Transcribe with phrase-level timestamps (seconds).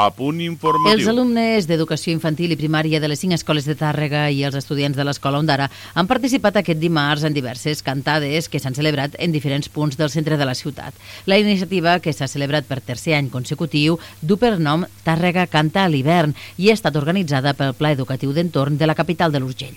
[0.00, 0.94] A punt informatiu.
[0.96, 4.96] Els alumnes d'educació infantil i primària de les cinc escoles de Tàrrega i els estudiants
[4.96, 9.68] de l'escola Ondara han participat aquest dimarts en diverses cantades que s'han celebrat en diferents
[9.68, 10.96] punts del centre de la ciutat.
[11.28, 15.92] La iniciativa, que s'ha celebrat per tercer any consecutiu, du per nom Tàrrega canta a
[15.92, 19.76] l'hivern i ha estat organitzada pel Pla Educatiu d'Entorn de la capital de l'Urgell.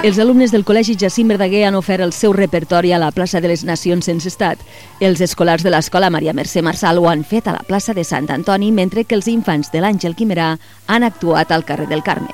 [0.00, 3.50] Els alumnes del Col·legi Jacint Verdaguer han ofert el seu repertori a la plaça de
[3.50, 4.60] les Nacions sense estat.
[5.04, 8.30] Els escolars de l'escola Maria Mercè Marçal ho han fet a la plaça de Sant
[8.32, 10.54] Antoni, mentre que els infants de l'Àngel Quimerà
[10.86, 12.32] han actuat al carrer del Carme.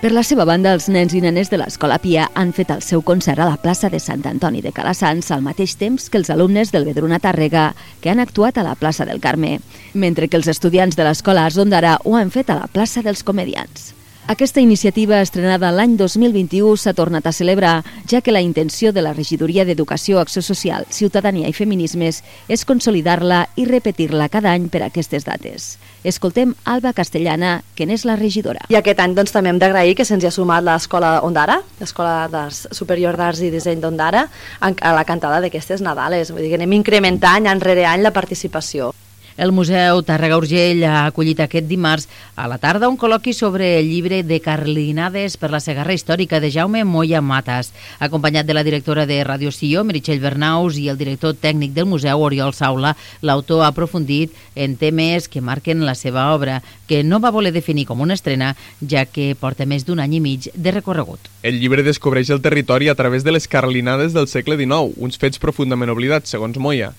[0.00, 3.02] Per la seva banda, els nens i nenes de l'Escola Pia han fet el seu
[3.04, 6.72] concert a la plaça de Sant Antoni de Calassans al mateix temps que els alumnes
[6.72, 9.58] del Vedruna Tàrrega, que han actuat a la plaça del Carme,
[9.92, 13.92] mentre que els estudiants de l'Escola Asondara ho han fet a la plaça dels Comedians.
[14.26, 19.12] Aquesta iniciativa, estrenada l'any 2021, s'ha tornat a celebrar, ja que la intenció de la
[19.12, 24.88] Regidoria d'Educació, Acció Social, Ciutadania i Feminismes és consolidar-la i repetir-la cada any per a
[24.88, 25.76] aquestes dates.
[26.08, 28.64] Escoltem Alba Castellana, que n'és la regidora.
[28.72, 32.48] I aquest any doncs, també hem d'agrair que se'ns hi ha sumat l'Escola Ondara, l'Escola
[32.48, 34.30] Superior d'Arts i Disseny d'Ondara,
[34.64, 36.32] a la cantada d'aquestes Nadales.
[36.32, 38.94] Vull dir que anem incrementant any rere any la participació.
[39.36, 42.04] El Museu Tàrrega Urgell ha acollit aquest dimarts
[42.38, 46.52] a la tarda un col·loqui sobre el llibre de Carlinades per la Segarra Històrica de
[46.54, 51.34] Jaume Moya Matas, acompanyat de la directora de Radio Sió, Meritxell Bernaus, i el director
[51.34, 52.92] tècnic del museu, Oriol Saula.
[53.26, 57.88] L'autor ha aprofundit en temes que marquen la seva obra, que no va voler definir
[57.88, 58.52] com una estrena,
[58.86, 61.18] ja que porta més d'un any i mig de recorregut.
[61.42, 65.42] El llibre descobreix el territori a través de les carlinades del segle XIX, uns fets
[65.42, 66.92] profundament oblidats, segons Moya.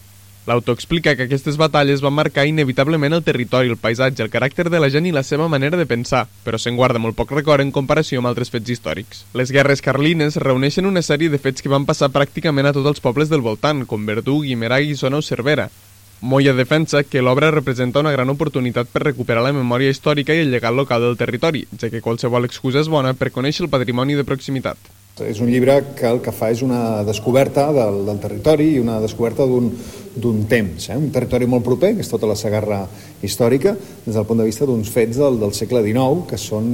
[0.46, 4.78] L'autor explica que aquestes batalles van marcar inevitablement el territori, el paisatge, el caràcter de
[4.78, 7.72] la gent i la seva manera de pensar, però se'n guarda molt poc record en
[7.74, 9.24] comparació amb altres fets històrics.
[9.34, 13.02] Les guerres carlines reuneixen una sèrie de fets que van passar pràcticament a tots els
[13.02, 15.72] pobles del voltant, com Verdú, Guimerà, Guissona o Cervera.
[16.22, 20.54] Moya defensa que l'obra representa una gran oportunitat per recuperar la memòria històrica i el
[20.54, 24.30] llegat local del territori, ja que qualsevol excusa és bona per conèixer el patrimoni de
[24.30, 24.78] proximitat.
[25.24, 28.98] És un llibre que el que fa és una descoberta del, del territori i una
[29.00, 30.98] descoberta d'un temps, eh?
[31.00, 32.82] un territori molt proper, que és tota la Sagarra
[33.24, 33.72] històrica,
[34.04, 36.68] des del punt de vista d'uns fets del, del segle XIX que són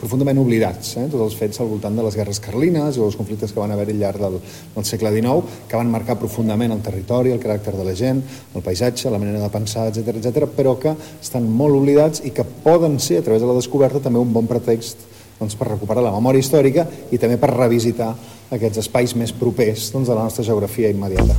[0.00, 1.06] profundament oblidats, eh?
[1.12, 3.90] tots els fets al voltant de les guerres carlines o els conflictes que van haver
[3.92, 4.40] al llarg del,
[4.78, 8.24] del segle XIX, que van marcar profundament el territori, el caràcter de la gent,
[8.56, 12.48] el paisatge, la manera de pensar, etc etc, però que estan molt oblidats i que
[12.64, 16.14] poden ser, a través de la descoberta, també un bon pretext doncs, per recuperar la
[16.14, 18.12] memòria històrica i també per revisitar
[18.54, 21.34] aquests espais més propers doncs, de la nostra geografia immediata.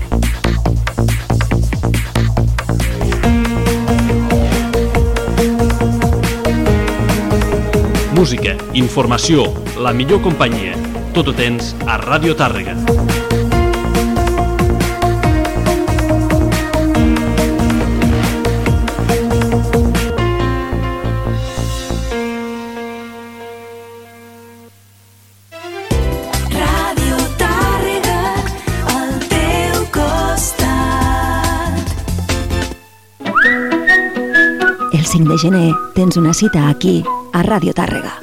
[8.15, 9.43] Música, informació,
[9.77, 10.73] la millor companyia.
[11.13, 12.94] Tot ho tens a Ràdio Tàrrega.
[35.15, 38.19] 25 de gener tens una cita aquí, a Radio Tàrrega.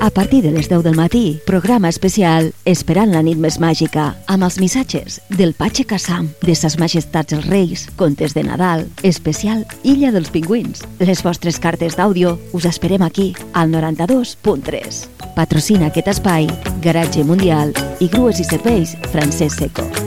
[0.00, 4.46] A partir de les 10 del matí, programa especial Esperant la nit més màgica, amb
[4.46, 10.12] els missatges del Patxe Kassam, de Ses Majestats els Reis, Contes de Nadal, especial Illa
[10.14, 10.86] dels Pingüins.
[11.02, 15.06] Les vostres cartes d'àudio us esperem aquí, al 92.3.
[15.34, 16.46] Patrocina aquest espai
[16.86, 20.05] Garatge Mundial i Grues i Serveis Francesc Seco.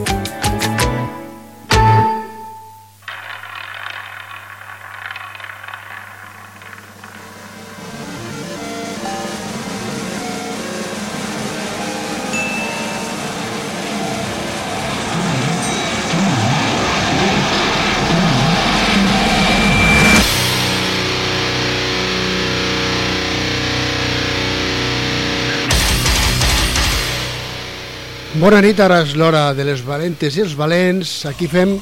[28.40, 31.10] Bona nit, ara és l'hora de les valentes i els valents.
[31.28, 31.74] Aquí fem...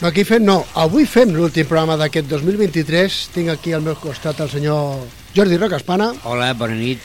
[0.00, 3.18] No, aquí fem, no, avui fem l'últim programa d'aquest 2023.
[3.34, 5.02] Tinc aquí al meu costat el senyor
[5.36, 6.06] Jordi Rocaspana.
[6.24, 7.04] Hola, bona nit.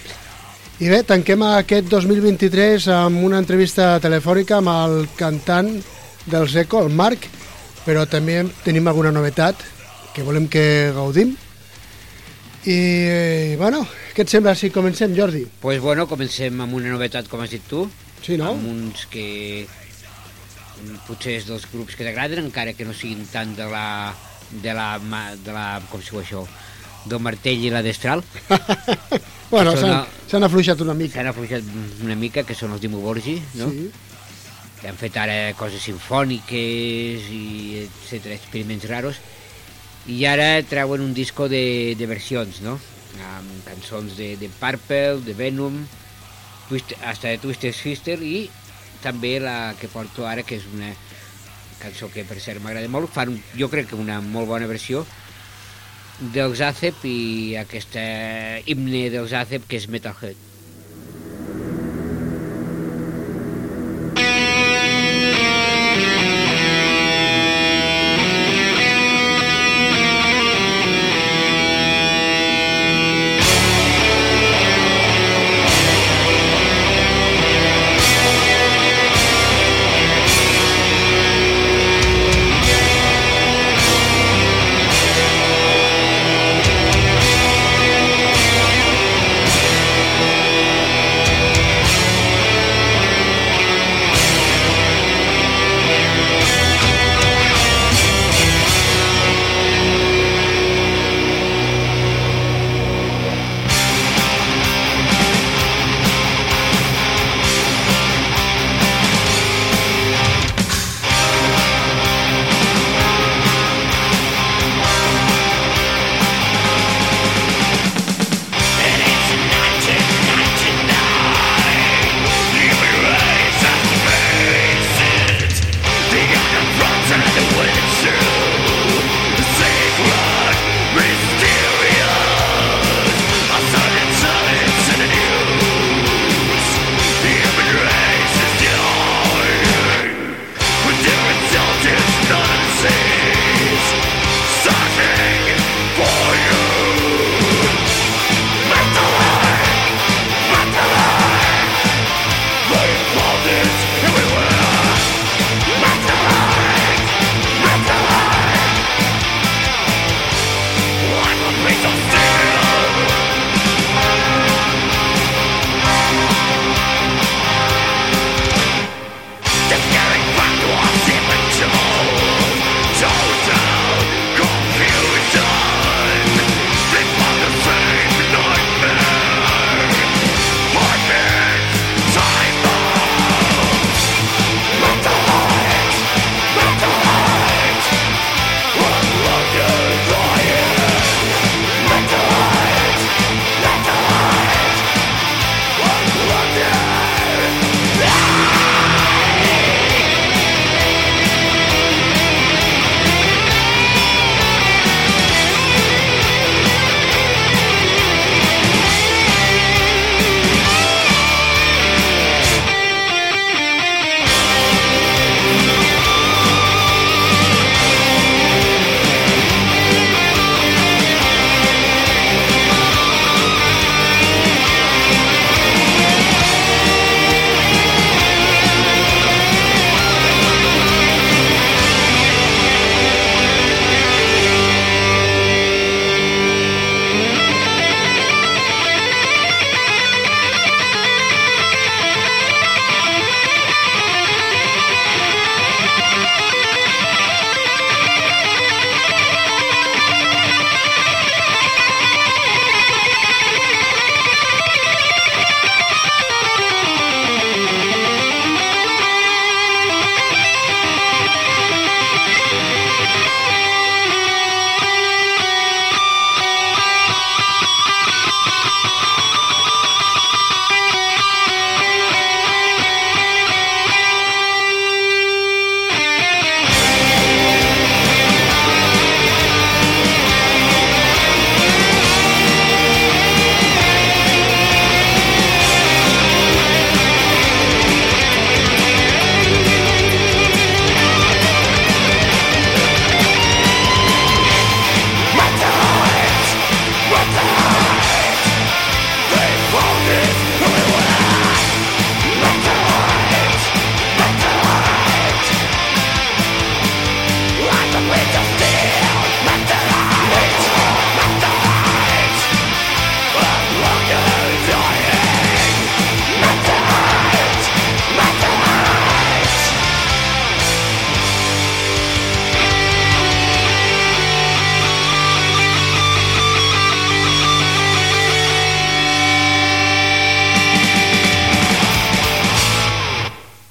[0.79, 5.73] I bé, tanquem aquest 2023 amb una entrevista telefònica amb el cantant
[6.31, 7.27] del Seco, el Marc,
[7.83, 9.67] però també tenim alguna novetat
[10.15, 11.35] que volem que gaudim.
[12.63, 13.83] I, eh, bueno,
[14.15, 15.45] què et sembla si comencem, Jordi?
[15.61, 17.85] pues bueno, comencem amb una novetat, com has dit tu.
[18.21, 18.51] Sí, no?
[18.53, 19.65] Amb uns que
[21.07, 24.13] potser és dels grups que t'agraden, encara que no siguin tant de la,
[24.51, 26.45] de la, de la com diu això,
[27.05, 28.23] del martell i la destral.
[29.51, 31.17] Bueno, s'han afluixat una mica.
[31.17, 31.65] S'han afluixat
[32.05, 33.65] una mica, que són els Dimo Borgi, no?
[33.67, 33.89] Sí.
[34.81, 39.19] que han fet ara coses sinfòniques i etc experiments raros
[40.09, 42.79] i ara treuen un disco de, de versions no?
[43.19, 45.81] Amb cançons de, de Purple, de Venom
[46.69, 48.49] Twist, hasta de Twisted Sister i
[49.03, 50.91] també la que porto ara que és una
[51.81, 53.09] cançó que per cert m'agrada molt.
[53.11, 55.05] Fan jo crec que una molt bona versió
[56.35, 58.05] dels Azep i aquesta
[58.69, 60.50] himne dels Azep que és Metalhead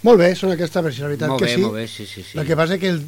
[0.07, 1.65] Molt bé, són aquesta versió, la veritat Molt que bé, sí.
[1.65, 2.39] molt bé, sí, sí, sí.
[2.41, 3.03] El que passa que el,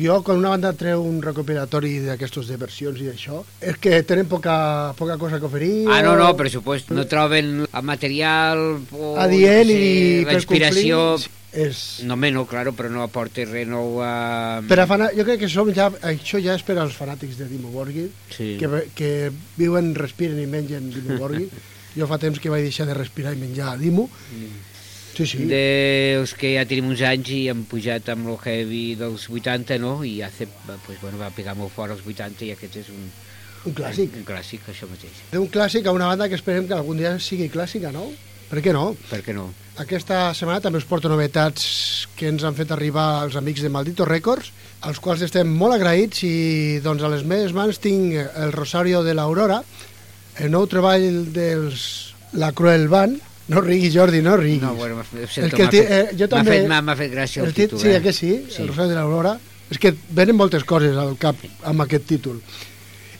[0.00, 4.28] jo, quan una banda treu un recopilatori d'aquestos de versions i d'això, és que tenen
[4.30, 4.54] poca,
[4.98, 5.86] poca cosa que oferir.
[5.92, 6.96] Ah, no, no, per supuesto.
[6.96, 11.04] No troben el material o Adient no sé, i la inspiració...
[11.52, 12.00] és...
[12.08, 14.62] No, home, no, claro, però no aporta res nou a...
[14.64, 15.10] Per a fana...
[15.12, 18.54] Jo crec que som ja, això ja és per als fanàtics de Dimo Borgir, Sí.
[18.56, 19.10] que, que
[19.60, 21.50] viuen, respiren i mengen Dimo Borgir.
[21.98, 24.08] jo fa temps que vaig deixar de respirar i menjar Dimo.
[25.12, 25.44] Sí, sí.
[25.50, 29.98] Dels que ja tenim uns anys i hem pujat amb el heavy dels 80, no?
[30.08, 30.48] I hace,
[30.86, 33.10] pues, bueno, va pegar molt fort als 80 i aquest és un...
[33.62, 34.16] Un clàssic.
[34.18, 35.20] Un clàssic, això mateix.
[35.30, 38.08] D'un clàssic a una banda que esperem que algun dia sigui clàssica, no?
[38.52, 38.90] Per què no?
[39.08, 39.46] Per què no?
[39.80, 41.62] Aquesta setmana també us porto novetats
[42.18, 44.50] que ens han fet arribar els amics de Maldito Records,
[44.84, 46.34] als quals estem molt agraïts i
[46.84, 49.62] doncs a les meves mans tinc el Rosario de l'Aurora,
[50.42, 51.86] el nou treball dels
[52.36, 54.60] La Cruel Band, no rigui Jordi, no rigui.
[54.62, 57.48] No, bueno, fet, El que ti- eh, jo també- fet, m'ha- m'ha fet gràcia el,
[57.48, 57.96] el títol, sí, eh?
[57.96, 58.02] eh?
[58.02, 59.38] que sí, sí, el Rosario de l'Aurora.
[59.70, 62.40] És que venen moltes coses al cap amb aquest títol.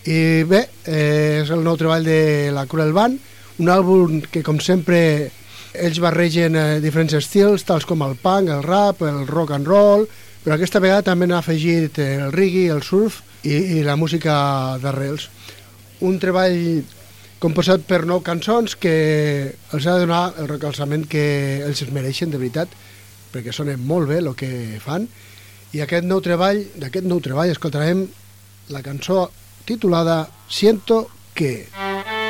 [0.04, 3.18] I bé, eh, és el nou treball de la Cruel Band,
[3.58, 5.30] un àlbum que, com sempre,
[5.72, 10.06] ells barregen eh, diferents estils, tals com el punk, el rap, el rock and roll,
[10.44, 14.76] però aquesta vegada també n'ha afegit eh, el reggae, el surf i, i la música
[14.82, 15.28] d'arrels.
[16.02, 16.82] Un treball
[17.42, 18.94] composat per nou cançons que
[19.74, 21.24] els ha de donar el recalçament que
[21.66, 22.70] ells es mereixen, de veritat,
[23.34, 25.08] perquè sonen molt bé el que fan.
[25.74, 28.06] I aquest nou treball, d'aquest nou treball escoltarem
[28.70, 29.26] la cançó
[29.66, 31.66] titulada Siento que...
[31.72, 32.21] Pasamos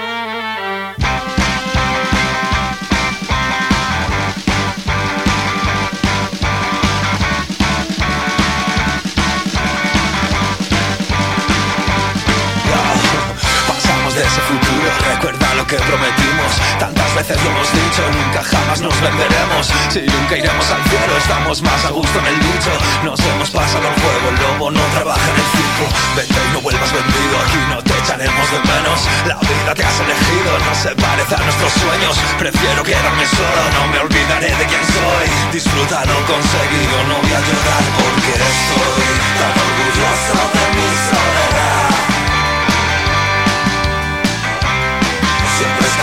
[15.73, 16.53] que prometimos.
[16.79, 19.73] Tantas veces lo hemos dicho, nunca jamás nos venderemos.
[19.89, 22.73] Si nunca iremos al cielo, estamos más a gusto en el nicho
[23.05, 25.85] Nos hemos pasado el juego, el lobo no trabaja en el circo.
[26.17, 28.99] Vente y no vuelvas vendido, aquí no te echaremos de menos.
[29.25, 32.15] La vida que has elegido no se parece a nuestros sueños.
[32.37, 35.25] Prefiero quedarme solo, no me olvidaré de quién soy.
[35.57, 39.09] Disfruta lo conseguido, no voy a llorar porque estoy
[39.41, 41.82] tan orgulloso de mi soledad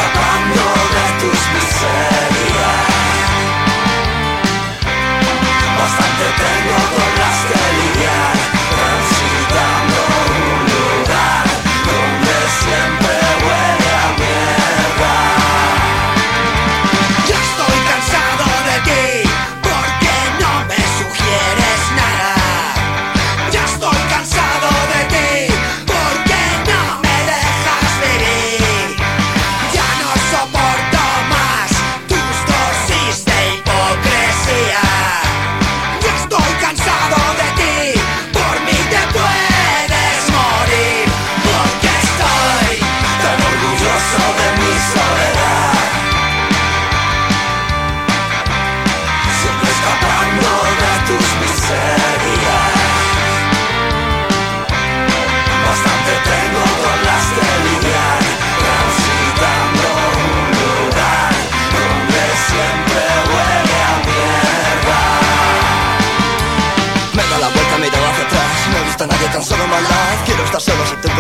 [0.10, 0.64] escapando
[0.96, 2.90] de tus miserias
[5.78, 8.36] Bastante tengo con las que lidiar.
[8.70, 9.89] Transitando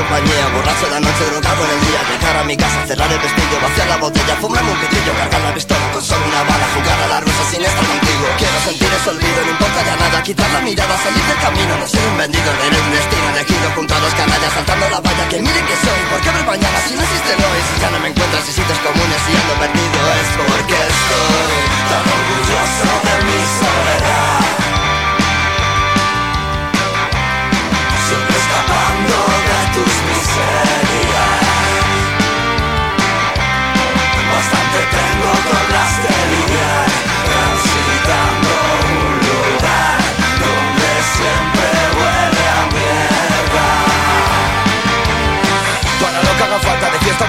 [0.10, 3.58] compañía Borracho la noche, drogado en el día Llegar a mi casa, cerrar el vestillo
[3.62, 7.08] Vaciar la botella, fumar un pitillo Cargar la pistola con solo una bala Jugar a
[7.08, 10.62] la rusa sin estar contigo Quiero sentir ese olvido, no importa ya nada Quitar la
[10.62, 14.14] mirada, salir del camino No ser un vendido, ver un destino elegido Junto a los
[14.18, 17.34] canallas, saltando la valla Que miren que soy, ¿por qué ver mañana si no existe
[17.38, 17.60] hoy?
[17.70, 22.06] Si ya no me encuentras en sitios comunes y ando perdido Es porque estoy tan
[22.18, 24.59] orgulloso de mi soledad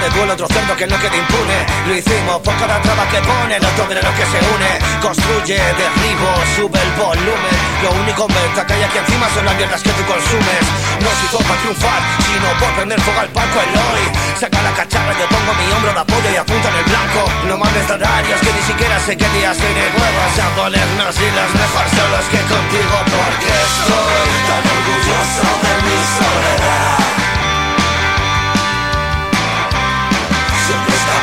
[0.01, 1.59] de duelo Otro cerdo que no quede impune.
[1.87, 4.71] Lo hicimos por cada traba que pone El otro veneno que se une.
[5.01, 7.57] Construye, derribo, sube el volumen.
[7.83, 10.65] Lo único en venta que hay aquí encima Son las mierdas que tú consumes.
[11.01, 14.05] No se hizo para triunfar Sino por prender fuego al palco el hoy.
[14.41, 17.21] Saca la cacharra, yo pongo mi hombro de apoyo Y apunta en el blanco.
[17.49, 21.51] No mandes de que ni siquiera sé qué días tiene huevos A ponernos y los
[21.55, 27.20] mejor solos que contigo Porque estoy tan orgulloso de mi soledad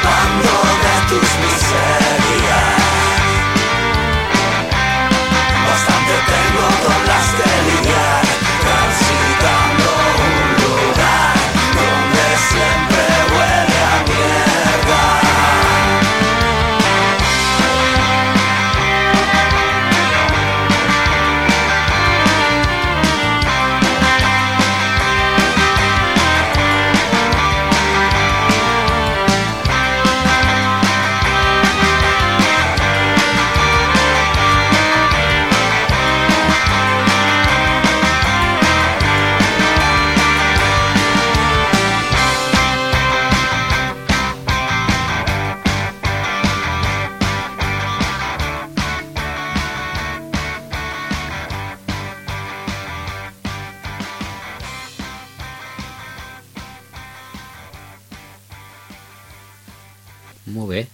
[0.07, 2.77] abandona tus miserias.
[5.67, 8.06] Bastante tengo con las delirias.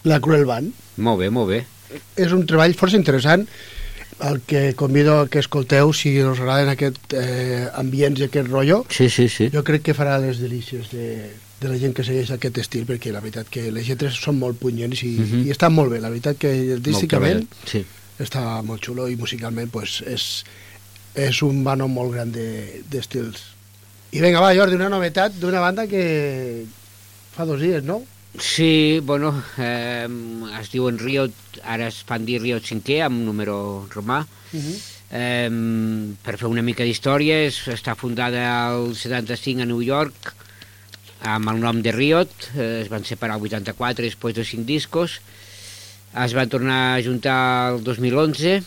[0.03, 0.73] La Cruel Band.
[0.97, 1.65] molt bé, molt bé.
[2.17, 3.47] És un treball força interessant
[4.23, 8.85] el que convido a que escolteu si us agraden aquest eh, ambients i aquest rotllo.
[8.89, 9.49] Sí, sí, sí.
[9.53, 13.11] Jo crec que farà les delícies de, de la gent que segueix aquest estil, perquè
[13.11, 15.47] la veritat que les lletres són molt punyents i, Mhm.
[15.47, 15.99] i estan molt bé.
[15.99, 17.83] La veritat que artísticament Sí.
[18.19, 20.43] està molt xulo i musicalment pues, és,
[21.15, 23.41] és un vano molt gran de- d'estils.
[24.13, 26.65] I vinga, va, Jordi, una novetat d'una banda que
[27.35, 28.03] fa dos dies, no?
[28.39, 30.07] Sí, bueno, eh,
[30.59, 34.23] es diuen Riot, ara es fan dir Riot 5è amb número romà.
[34.53, 34.79] Uh -huh.
[35.15, 35.49] Eh,
[36.23, 40.33] per fer una mica d'història, és- està fundada al 75 a New York
[41.21, 45.21] amb el nom de Riot, eh, es van separar el 84 després de 5 discos,
[46.25, 48.63] es van tornar a juntar el 2011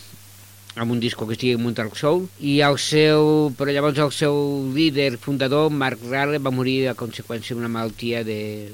[0.75, 4.71] amb un disco que es diu Moontalk Soul i el seu, però llavors el seu
[4.73, 8.69] líder fundador, Mark Rale, va morir a conseqüència d'una malaltia de,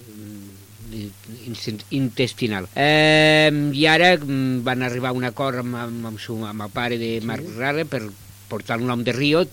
[1.91, 2.67] intestinal.
[2.75, 6.73] Eh, I ara mm, van arribar a un acord amb, amb, amb, su, amb el
[6.73, 8.03] pare de Mark Rale per
[8.49, 9.51] portar el nom de Riot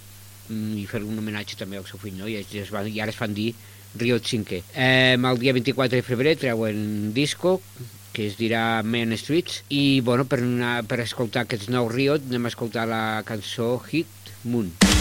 [0.48, 2.28] mm, i fer un homenatge també al seu fill, no?
[2.28, 3.52] I, es, es van, i ara es fan dir
[4.00, 4.62] Riot 5è.
[4.74, 7.58] Eh, el dia 24 de febrer treuen disco
[8.12, 12.48] que es dirà Main Streets i bueno, per, anar, per escoltar aquests nous Riot anem
[12.48, 14.74] a escoltar la cançó Hit Moon.
[14.82, 14.99] High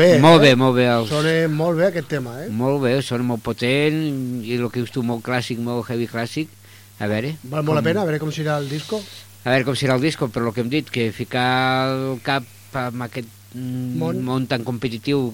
[0.00, 0.20] Molt bé.
[0.20, 0.56] Molt bé, eh?
[0.56, 0.86] molt bé.
[0.88, 1.10] Els...
[1.10, 2.48] Sona molt bé aquest tema, eh?
[2.48, 3.98] Molt bé, sona molt potent
[4.40, 6.52] i el que dius tu, molt clàssic, molt heavy clàssic.
[7.00, 7.34] A veure...
[7.42, 9.00] Val molt la pena, a veure com serà el disco.
[9.44, 11.50] A veure com serà el disco, però el que hem dit, que ficar
[11.90, 12.48] el cap
[12.80, 14.20] amb aquest Món.
[14.22, 15.32] món tan competitiu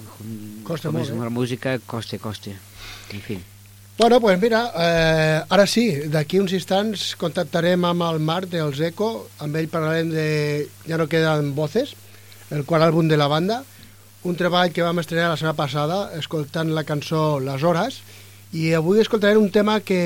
[0.65, 1.19] Costa com molt, és eh?
[1.21, 2.55] la música, costa, costa.
[3.13, 3.37] En fi.
[3.99, 9.29] Bueno, pues mira, eh, ara sí, d'aquí uns instants contactarem amb el Marc dels Eco,
[9.41, 10.27] amb ell parlarem de
[10.89, 11.95] Ja no queden voces,
[12.51, 13.63] el quart àlbum de la banda,
[14.27, 18.01] un treball que vam estrenar la setmana passada escoltant la cançó Les Hores,
[18.57, 19.99] i avui escoltarem un tema que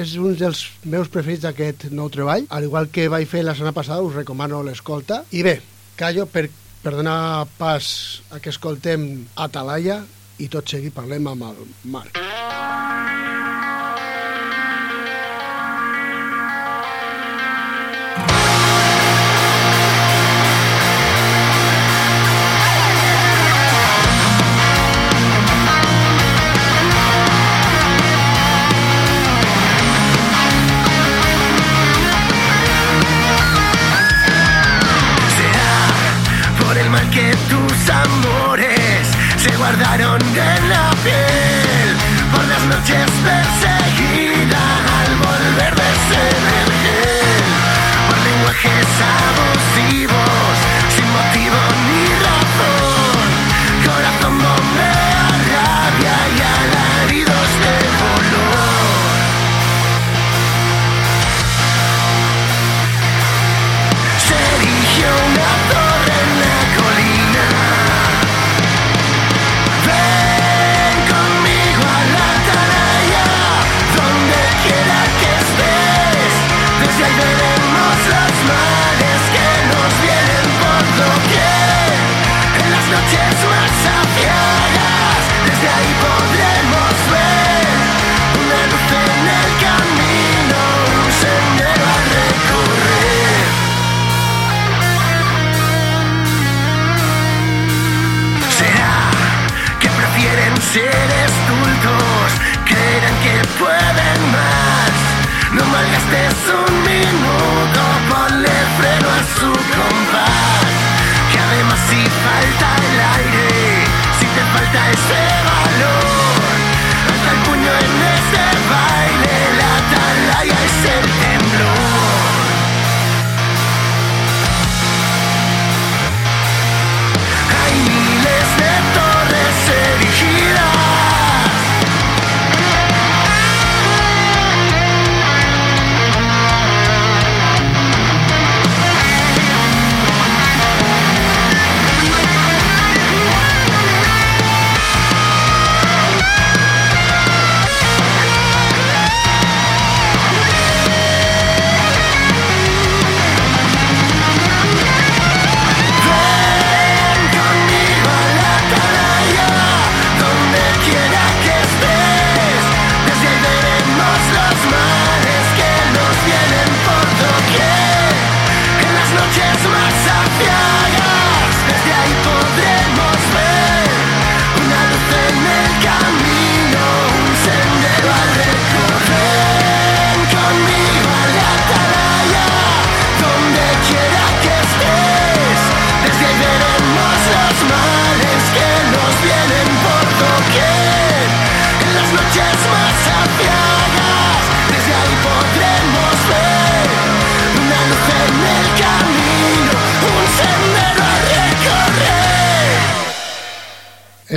[0.00, 3.76] és un dels meus preferits d'aquest nou treball, al igual que vaig fer la setmana
[3.76, 5.22] passada, us recomano l'escolta.
[5.32, 5.58] I bé,
[5.96, 6.46] callo per,
[6.84, 7.88] per donar pas
[8.30, 10.02] a que escoltem Atalaya
[10.38, 12.20] i tot seguit parlem amb el Marc.
[12.20, 13.45] Será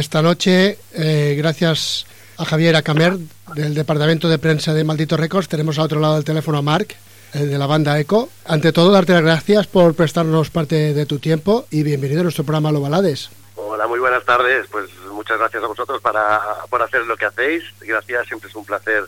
[0.09, 2.07] Esta noche, eh, gracias
[2.39, 3.15] a Javier Acamer
[3.53, 6.95] del Departamento de Prensa de Maldito Records, tenemos al otro lado del teléfono a Marc,
[7.35, 8.27] eh, de la banda Eco.
[8.45, 12.43] Ante todo, darte las gracias por prestarnos parte de tu tiempo y bienvenido a nuestro
[12.43, 13.29] programa Lo Balades.
[13.53, 14.65] Hola, muy buenas tardes.
[14.71, 16.41] Pues muchas gracias a vosotros para,
[16.71, 17.63] por hacer lo que hacéis.
[17.79, 19.03] Gracias, siempre es un placer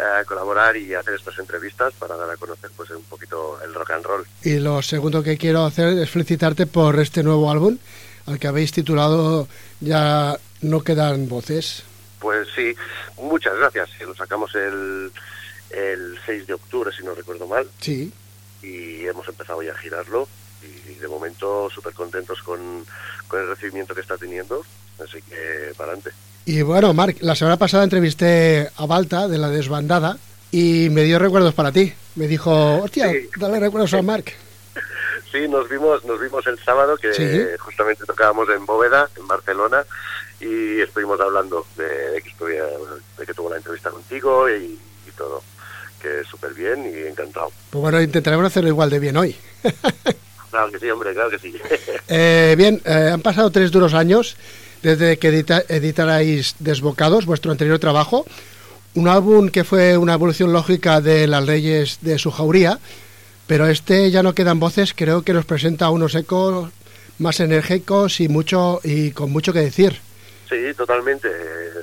[0.00, 3.90] eh, colaborar y hacer estas entrevistas para dar a conocer pues un poquito el rock
[3.90, 4.26] and roll.
[4.42, 7.78] Y lo segundo que quiero hacer es felicitarte por este nuevo álbum,
[8.30, 9.48] al que habéis titulado
[9.80, 11.82] Ya no quedan voces.
[12.18, 12.74] Pues sí,
[13.18, 13.88] muchas gracias.
[14.00, 15.10] Lo sacamos el,
[15.70, 18.12] el 6 de octubre, si no recuerdo mal, Sí.
[18.62, 20.28] y hemos empezado ya a girarlo.
[20.62, 22.84] Y de momento súper contentos con,
[23.26, 24.62] con el recibimiento que está teniendo.
[25.02, 26.10] Así que para adelante.
[26.44, 30.18] Y bueno, Marc, la semana pasada entrevisté a Balta de la desbandada
[30.50, 31.92] y me dio recuerdos para ti.
[32.16, 33.28] Me dijo, hostia, Sí.
[33.38, 34.34] dale recuerdos a Marc.
[35.32, 37.40] Sí, nos vimos, nos vimos el sábado que Sí.
[37.58, 39.84] justamente tocábamos en Bóveda, en Barcelona,
[40.40, 42.66] y estuvimos hablando de, de que, estuviera-
[43.18, 45.42] de que tuvo la entrevista contigo y, y todo,
[46.02, 47.50] que súper bien y encantado.
[47.70, 49.36] Pues bueno, intentaremos hacerlo igual de bien hoy.
[50.50, 51.54] Claro que sí, hombre, claro que sí.
[52.08, 54.36] Eh, bien, eh, han pasado tres duros años
[54.82, 58.26] desde que edita- editarais Desbocados, vuestro anterior trabajo.
[58.96, 62.80] Un álbum que fue una evolución lógica de las leyes de su jauría,
[63.50, 66.70] pero este ya no quedan voces, creo que nos presenta unos ecos
[67.18, 70.00] más enérgicos y mucho y con mucho que decir.
[70.48, 71.26] Sí, totalmente.
[71.28, 71.82] Eh,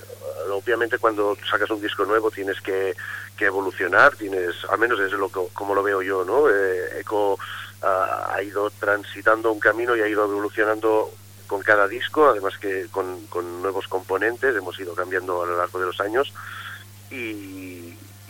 [0.50, 2.96] Obviamente cuando sacas un disco nuevo tienes que,
[3.36, 6.50] que evolucionar, tienes, al menos es lo como lo veo yo, ¿no?
[6.50, 7.38] Eh, Eco
[7.82, 11.12] ah, ha ido transitando un camino y ha ido evolucionando
[11.48, 15.80] con cada disco, además que con, con nuevos componentes, hemos ido cambiando a lo largo
[15.80, 16.32] de los años
[17.12, 17.77] y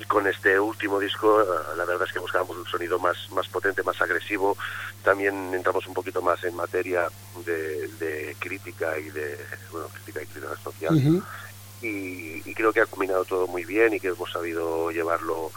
[0.07, 3.83] con este último disco ah, la verdad es que buscábamos un sonido más, más potente,
[3.83, 4.57] más agresivo,
[5.03, 7.07] también entramos un poquito más en materia
[7.45, 9.37] de, de crítica y de,
[9.71, 11.23] bueno, crítica y crítica social.
[11.81, 15.51] Y, y creo que ha combinado todo muy bien y que hemos sabido llevarlo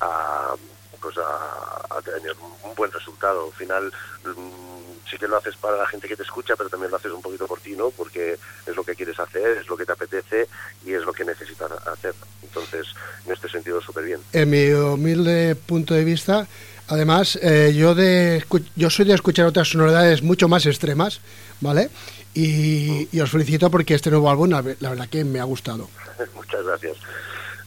[0.00, 0.56] a
[1.00, 3.46] pues a, a tener un, un buen resultado.
[3.46, 3.92] Al final
[4.24, 7.10] mm, sí que lo haces para la gente que te escucha, pero también lo haces
[7.12, 7.90] un poquito por ti, ¿no?
[7.90, 10.48] Porque es lo que quieres hacer, es lo que te apetece
[10.86, 12.14] y es lo que necesitas hacer.
[12.42, 12.86] Entonces,
[13.26, 14.20] en este sentido, súper bien.
[14.32, 16.46] En mi humilde punto de vista,
[16.88, 18.44] además, eh, yo, de,
[18.76, 21.20] yo soy de escuchar otras sonoridades mucho más extremas,
[21.60, 21.90] ¿vale?
[22.34, 25.44] Y, y os felicito porque este nuevo álbum, la, ve- la verdad que me ha
[25.44, 25.88] gustado.
[26.34, 26.96] Muchas gracias.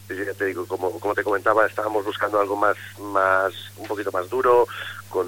[0.08, 4.28] Ya te digo, como, como te comentaba, estábamos buscando algo más, más, un poquito más
[4.28, 4.66] duro,
[5.08, 5.26] con,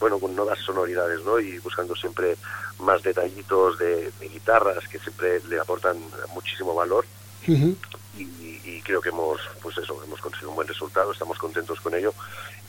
[0.00, 1.38] bueno, con nuevas sonoridades, ¿no?
[1.38, 2.36] Y buscando siempre
[2.78, 5.98] más detallitos de, de guitarras que siempre le aportan
[6.34, 7.04] muchísimo valor.
[8.18, 11.94] Y, y creo que hemos, pues eso, hemos conseguido un buen resultado, estamos contentos con
[11.94, 12.12] ello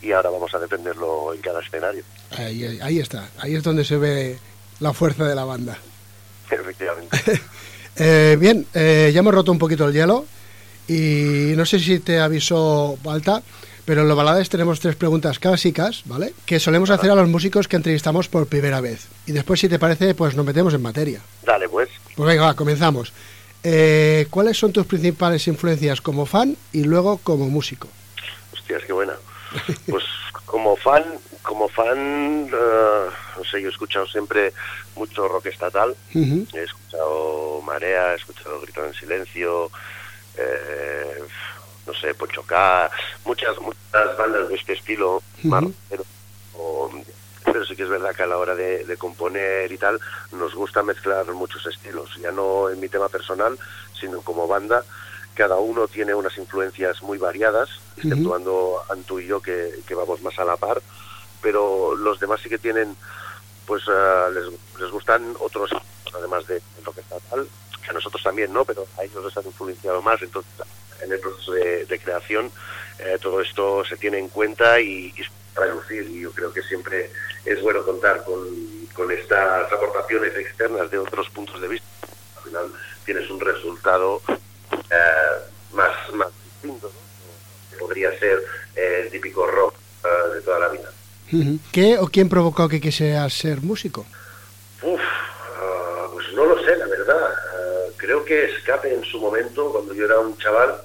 [0.02, 3.84] y ahora vamos a defenderlo en cada escenario, Ahí, ahí- ahí está, ahí es donde
[3.86, 4.40] se ve
[4.80, 5.78] la fuerza de la banda.
[6.52, 7.18] efectivamente.
[7.98, 10.26] Eh, bien, eh, ya hemos roto un poquito el hielo
[10.88, 13.44] y no sé si te avisó Balta,
[13.86, 16.34] pero en los balades tenemos tres preguntas clásicas, ¿vale?
[16.46, 19.08] Que solemos hacer a los músicos que entrevistamos por primera vez.
[19.26, 21.22] Y después, si te parece, pues nos metemos en materia.
[21.44, 21.90] Dale, pues.
[22.16, 23.14] Pues venga, va, comenzamos.
[23.64, 27.88] Eh, ¿Cuáles son tus principales influencias como fan y luego como músico?
[28.54, 29.14] Hostias, qué buena.
[29.88, 30.04] Pues
[30.46, 31.04] como fan,
[31.42, 34.54] como fan, eh, no sé, yo he escuchado siempre
[34.96, 35.96] mucho rock estatal.
[36.14, 39.72] He escuchado Marea, he escuchado Grito en Silencio,
[40.38, 41.24] eh,
[41.86, 42.90] no sé, Pochocá,
[43.26, 45.22] muchas, muchas bandas de este estilo,
[46.58, 46.90] o-
[47.44, 50.00] pero sí que es verdad que a la hora de, de componer y tal,
[50.32, 53.58] nos gusta mezclar muchos estilos, ya no en mi tema personal,
[54.00, 54.84] sino como banda.
[55.34, 60.38] Cada uno tiene unas influencias muy variadas, exceptuando Antu y yo que, que vamos más
[60.40, 60.82] a la par,
[61.42, 62.96] pero los demás sí que tienen
[63.66, 64.44] pues ah, les,
[64.80, 65.72] les gustan otros,
[66.14, 67.48] además de lo que está tal,
[67.84, 68.66] que a nosotros también, ¿no?
[68.66, 70.52] Pero a ellos les han influenciado más, entonces
[71.04, 72.52] en el proceso de, de creación
[73.00, 77.10] eh, todo esto se tiene en cuenta y, y traducir, y yo creo que siempre
[77.46, 78.48] es bueno contar con,
[78.94, 81.88] con estas aportaciones externas de otros puntos de vista.
[82.38, 82.66] Al final
[83.06, 84.22] tienes un resultado
[84.72, 87.80] eh, más, más distinto, ¿no?
[87.80, 88.44] Podría ser
[88.76, 90.92] eh, el típico rock eh, de toda la vida.
[91.72, 94.06] ¿Qué o quién provocó que quisieras ser músico?
[94.82, 97.34] Uf, ah, pues no lo sé, la verdad.
[97.34, 100.76] Ah, creo que Escape en su momento, cuando yo era un chaval,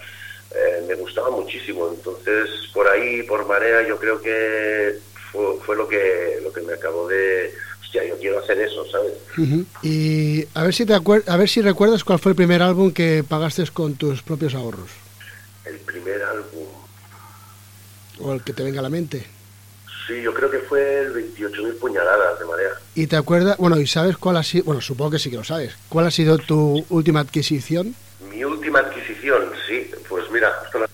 [0.55, 1.89] eh, me gustaba muchísimo.
[1.89, 4.99] Entonces, por ahí, por marea, yo creo que
[5.33, 7.53] fue, fue lo que lo que me acabó de...
[7.83, 9.13] Hostia, yo quiero hacer eso, ¿sabes?
[9.83, 13.25] Y a ver si te a ver si recuerdas cuál fue el primer álbum que
[13.27, 14.91] pagaste con tus propios ahorros
[15.65, 16.67] El primer álbum.
[18.21, 19.25] o el que te venga a la mente.
[20.07, 22.71] Sí, yo creo que fue el 28.000 puñaladas de marea.
[22.95, 25.45] Y te acuerdas, bueno, y sabes cuál ha sido, bueno, supongo que sí que lo
[25.45, 25.75] sabes.
[25.89, 27.95] ¿Cuál ha sido tu última adquisición?
[28.31, 30.87] Mi última adquisición, sí, pues mira, justo la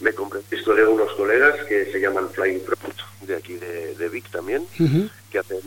[0.00, 4.08] me compré un de unos colegas que se llaman Flying Fruit, de aquí de, de
[4.08, 4.64] Vic también,
[5.30, 5.58] que hacen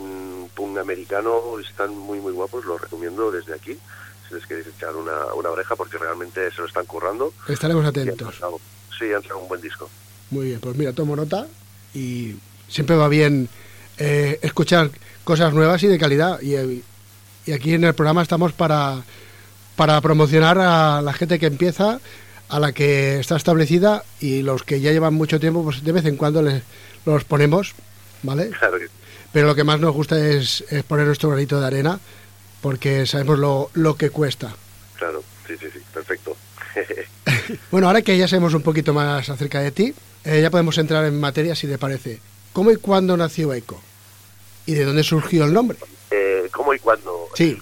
[0.56, 3.78] punk americano, están muy muy guapos, los recomiendo desde aquí,
[4.30, 7.34] si les queréis echar una, una oreja, porque realmente se lo están currando.
[7.50, 8.36] Estaremos han atentos.
[8.36, 8.62] sacado-
[8.98, 9.90] sí, han sacado un buen disco.
[10.30, 11.46] Muy bien, pues mira, tomo nota
[11.94, 12.36] y
[12.68, 13.50] siempre va bien
[13.98, 14.90] eh, escuchar
[15.24, 16.42] cosas nuevas y de calidad.
[16.42, 16.84] Y,
[17.46, 19.04] y aquí en el programa estamos para,
[19.76, 22.00] para promocionar a la gente que empieza,
[22.50, 26.06] a la que está establecida y los que ya llevan mucho tiempo, pues de vez
[26.06, 26.64] en cuando les,
[27.06, 27.74] los ponemos,
[28.24, 28.50] ¿vale?
[28.50, 28.88] Claro que
[29.32, 32.00] Pero lo que más nos gusta es, es poner nuestro granito de arena
[32.62, 34.54] porque sabemos lo, lo que cuesta.
[34.98, 36.38] claro, sí, sí, sí, perfecto.
[37.72, 39.94] Bueno, ahora que ya sabemos un poquito más acerca de ti,
[40.26, 42.20] eh, ya podemos entrar en materia si te parece.
[42.54, 43.82] ¿Cómo y cuándo nació Eco?
[44.66, 45.78] ¿Y de dónde surgió el nombre?
[46.12, 47.28] Eh, ¿Cómo y cuándo?
[47.34, 47.58] Sí.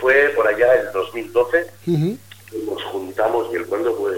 [0.00, 2.18] Fue por allá en 2012, Ujú.
[2.66, 4.16] nos juntamos y el cuándo pues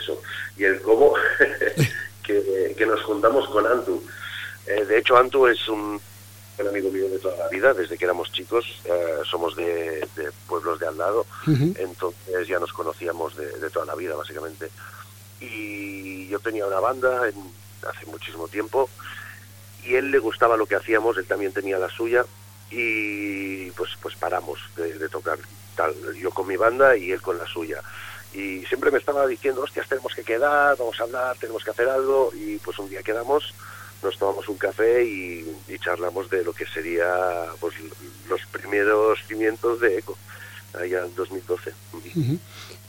[0.00, 0.20] eso
[0.56, 1.14] y el cómo
[2.22, 4.02] que, que nos juntamos con Antu
[4.66, 6.00] Eh, de hecho Antu es un
[6.58, 10.30] el amigo mío de toda la vida, desde que éramos chicos, eh, somos de, de
[10.46, 11.74] pueblos de al lado, Ujú.
[11.76, 14.70] entonces ya nos conocíamos de, de toda la vida, básicamente.
[15.40, 17.52] Y yo tenía una banda en-
[17.88, 18.88] hace muchísimo tiempo,
[19.84, 22.24] y él le gustaba lo que hacíamos, él también tenía la suya,
[22.70, 25.38] y pues, pues paramos de, de tocar
[25.76, 27.82] tal, yo con mi banda y él con la suya.
[28.32, 31.88] Y siempre me estaba diciendo, hostias, tenemos que quedar, vamos a hablar, tenemos que hacer
[31.88, 33.52] algo, y pues un día quedamos,
[34.04, 37.74] nos tomamos un café y, y charlamos de lo que sería pues
[38.28, 40.16] los primeros cimientos de ECO,
[40.74, 41.72] allá en 2012.
[41.92, 42.38] Ujú.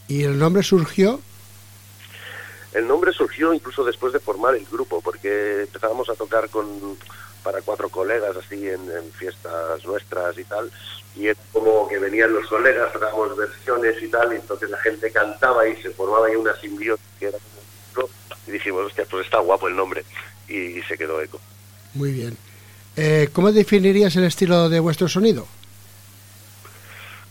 [0.08, 1.20] Y el nombre surgió,
[2.74, 6.98] El nombre surgió incluso después de formar el grupo, porque empezábamos a tocar con
[7.42, 10.70] para cuatro colegas así en, en fiestas nuestras y tal,
[11.16, 15.12] y es como que venían los colegas, hacíamos versiones y tal, y entonces la gente
[15.12, 18.10] cantaba y se formaba ahí una simbiosis que era como un grupo,
[18.48, 20.04] y dijimos, hostia, pues está guapo el nombre,
[20.48, 21.40] y, se quedó eco.
[21.94, 22.38] muy bien.
[22.98, 25.48] Eh, ¿Cómo definirías el estilo de vuestro sonido?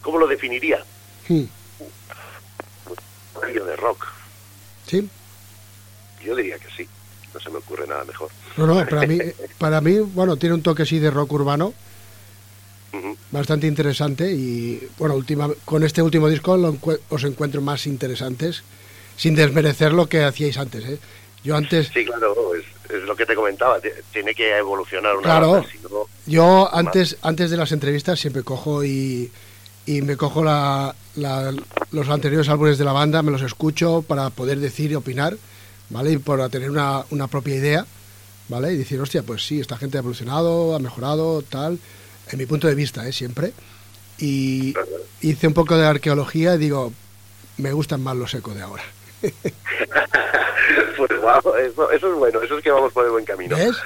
[0.02, 0.84] ¿Cómo lo definiría?
[1.28, 1.44] Hmm,
[2.86, 4.06] Un rollo de rock.
[4.86, 5.08] ¿Sí?
[6.22, 6.86] Yo diría que sí,
[7.32, 8.30] no se me ocurre nada mejor.
[8.56, 9.18] No, no, para mí,
[9.58, 11.72] para mí, bueno, tiene un toque así de rock urbano,
[13.30, 16.76] bastante interesante y, bueno, última, con este último disco lo
[17.08, 18.62] os encuentro más interesantes,
[19.16, 20.98] sin desmerecer lo que hacíais antes, ¿eh?
[21.42, 22.64] Yo antes, Sí, claro, es,
[22.98, 23.78] es lo que te comentaba,
[24.12, 25.52] tiene que evolucionar una Claro.
[25.52, 29.30] banda, si no- yo antes, antes de las entrevistas siempre cojo y,
[29.86, 31.54] y me cojo la, la-
[31.92, 35.36] los anteriores álbumes de la banda, me los escucho para poder decir y opinar,
[35.90, 36.12] ¿vale?
[36.12, 37.86] Y para tener una, una propia idea,
[38.48, 38.72] ¿vale?
[38.72, 41.78] Y decir, hostia, pues sí, esta gente ha evolucionado, ha mejorado, tal,
[42.30, 43.12] en mi punto de vista, ¿eh?
[43.12, 43.52] Siempre.
[44.18, 44.74] Y
[45.20, 46.92] hice un poco de arqueología y digo,
[47.58, 48.82] me gustan más los ecos de ahora.
[50.96, 53.56] pues guau, eso, eso es bueno, eso es que vamos por el buen camino.
[53.56, 53.76] ¿Ves?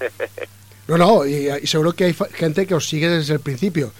[0.86, 3.90] No, no, y, y seguro que hay gente que os sigue desde el principio,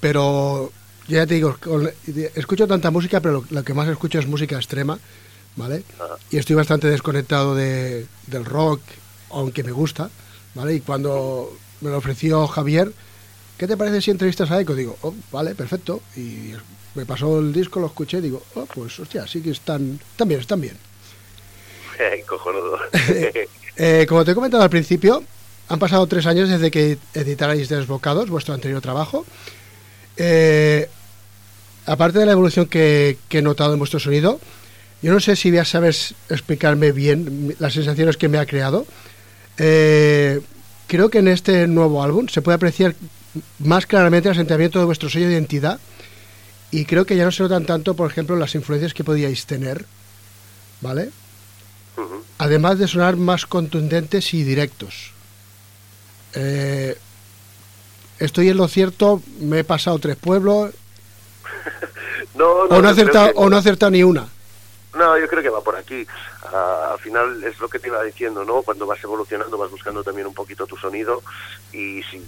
[0.00, 0.72] pero
[1.06, 1.90] yo ya te digo, con-
[2.34, 4.98] escucho tanta música, pero lo, lo que más escucho es música extrema,
[5.56, 5.82] ¿vale?
[6.00, 6.14] Ajá.
[6.30, 8.80] Y estoy bastante desconectado de, del rock,
[9.32, 10.08] aunque me gusta,
[10.54, 10.72] ¿vale?
[10.76, 12.90] Y cuando me lo ofreció Javier,
[13.58, 14.74] ¿qué te parece si entrevistas a Eco?
[14.74, 16.00] Digo, oh, vale, perfecto.
[16.16, 16.52] Y
[16.94, 20.28] me pasó el disco, lo escuché y digo, oh, pues hostia, sí que están, están
[20.28, 20.76] bien, están bien.
[22.26, 22.78] Cojonudo.
[23.76, 25.24] Eh, como te he comentado al principio,
[25.68, 29.26] han pasado tres años desde que editarais Desbocados, vuestro anterior trabajo.
[30.16, 30.88] Eh,
[31.84, 34.38] aparte de la evolución que, que he notado en vuestro sonido,
[35.02, 38.86] yo no sé si ya sabes explicarme bien las sensaciones que me ha creado.
[39.58, 40.40] Eh,
[40.86, 42.94] creo que en este nuevo álbum se puede apreciar
[43.58, 45.78] más claramente el asentamiento de vuestro sello de identidad
[46.80, 49.84] y creo que ya no se notan tanto, por ejemplo, las influencias que podíais tener,
[50.80, 51.10] ¿vale?
[52.38, 55.12] Además de sonar más contundentes y directos.
[56.34, 56.98] Eh,
[58.18, 60.72] estoy en lo cierto, me he pasado tres pueblos,
[62.34, 64.28] No, o no acertado, que- o no he acertado ni una.
[64.94, 66.06] No, yo creo que va por aquí.
[66.52, 68.62] Ah, al final es lo que te iba diciendo, ¿no?
[68.62, 71.22] Cuando vas evolucionando vas buscando también un poquito tu sonido
[71.72, 72.20] y si,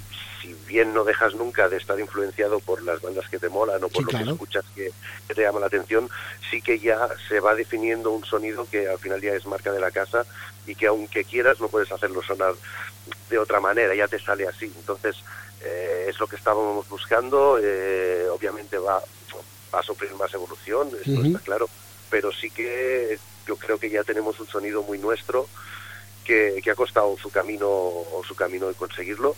[0.47, 3.89] si bien no dejas nunca de estar influenciado por las bandas que te molan o
[3.89, 4.25] por Sí, lo claro.
[4.27, 4.93] que escuchas que,
[5.27, 6.09] que te llama la atención,
[6.51, 9.81] sí que ya se va definiendo un sonido que al final ya es marca de
[9.81, 10.25] la casa
[10.67, 12.55] y que aunque quieras no puedes hacerlo sonar
[13.29, 14.73] de otra manera, ya te sale así.
[14.77, 15.17] Entonces
[15.63, 19.03] eh, es lo que estábamos buscando, eh, obviamente va,
[19.75, 21.69] va a sufrir más evolución, esto está claro,
[22.09, 23.19] pero sí que
[23.49, 25.49] yo creo que ya tenemos un sonido muy nuestro
[26.25, 29.35] que, que ha costado su camino o su camino de conseguirlo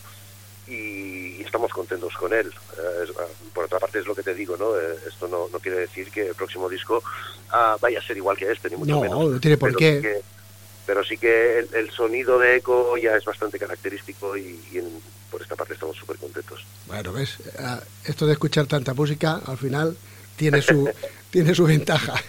[0.68, 2.48] y estamos contentos con él.
[2.48, 3.22] Eh, ah,
[3.54, 4.76] por otra parte es lo que te digo, ¿no?
[4.78, 7.02] Eh, esto no, no quiere decir que el próximo disco
[7.50, 9.30] ah, vaya a ser igual que este, ni mucho No, menos.
[9.30, 9.96] no tiene por Pero qué.
[9.96, 10.38] sí que-
[10.86, 15.02] pero sí que el, el sonido de eco ya es bastante característico y, y en-
[15.30, 16.64] por esta parte estamos súper contentos.
[16.86, 19.94] Bueno, ves, Ah, esto de escuchar tanta música al final
[20.36, 20.90] tiene su,
[21.30, 22.14] tiene su ventaja.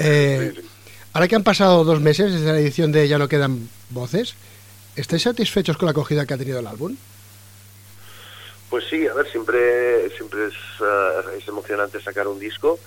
[0.00, 0.68] Eh, Sí, sí.
[1.12, 4.34] ahora que han pasado dos meses desde la edición de Ya no quedan voces,
[4.94, 6.94] ¿estáis satisfechos con la acogida que ha tenido el álbum?
[8.70, 12.78] Pues sí, a ver, siempre, siempre es, ah, es emocionante sacar un disco.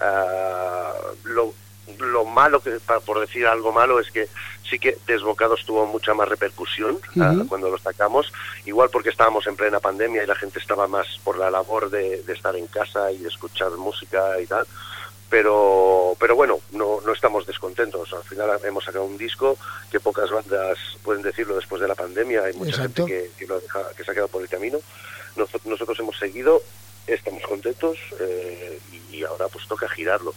[0.00, 0.92] Ah,
[1.24, 1.54] lo,
[1.98, 4.28] lo malo, que por decir algo malo, es que
[4.68, 7.46] sí que Desbocados tuvo mucha más repercusión Ujú.
[7.48, 8.32] cuando lo sacamos,
[8.64, 12.22] igual porque estábamos en plena pandemia y la gente estaba más por la labor de,
[12.22, 14.66] de estar en casa y de escuchar música y tal.
[15.30, 18.12] Pero, pero bueno, no, no estamos descontentos.
[18.12, 19.56] Al final hemos sacado un disco
[19.90, 22.42] que pocas bandas pueden decirlo después de la pandemia.
[22.44, 23.06] Hay mucha Exacto.
[23.06, 24.78] gente que, que, lo deja- que se ha quedado por el camino.
[25.36, 26.62] Noso- Nosotros hemos seguido,
[27.06, 28.78] estamos contentos eh,
[29.10, 30.34] y ahora pues toca girarlo.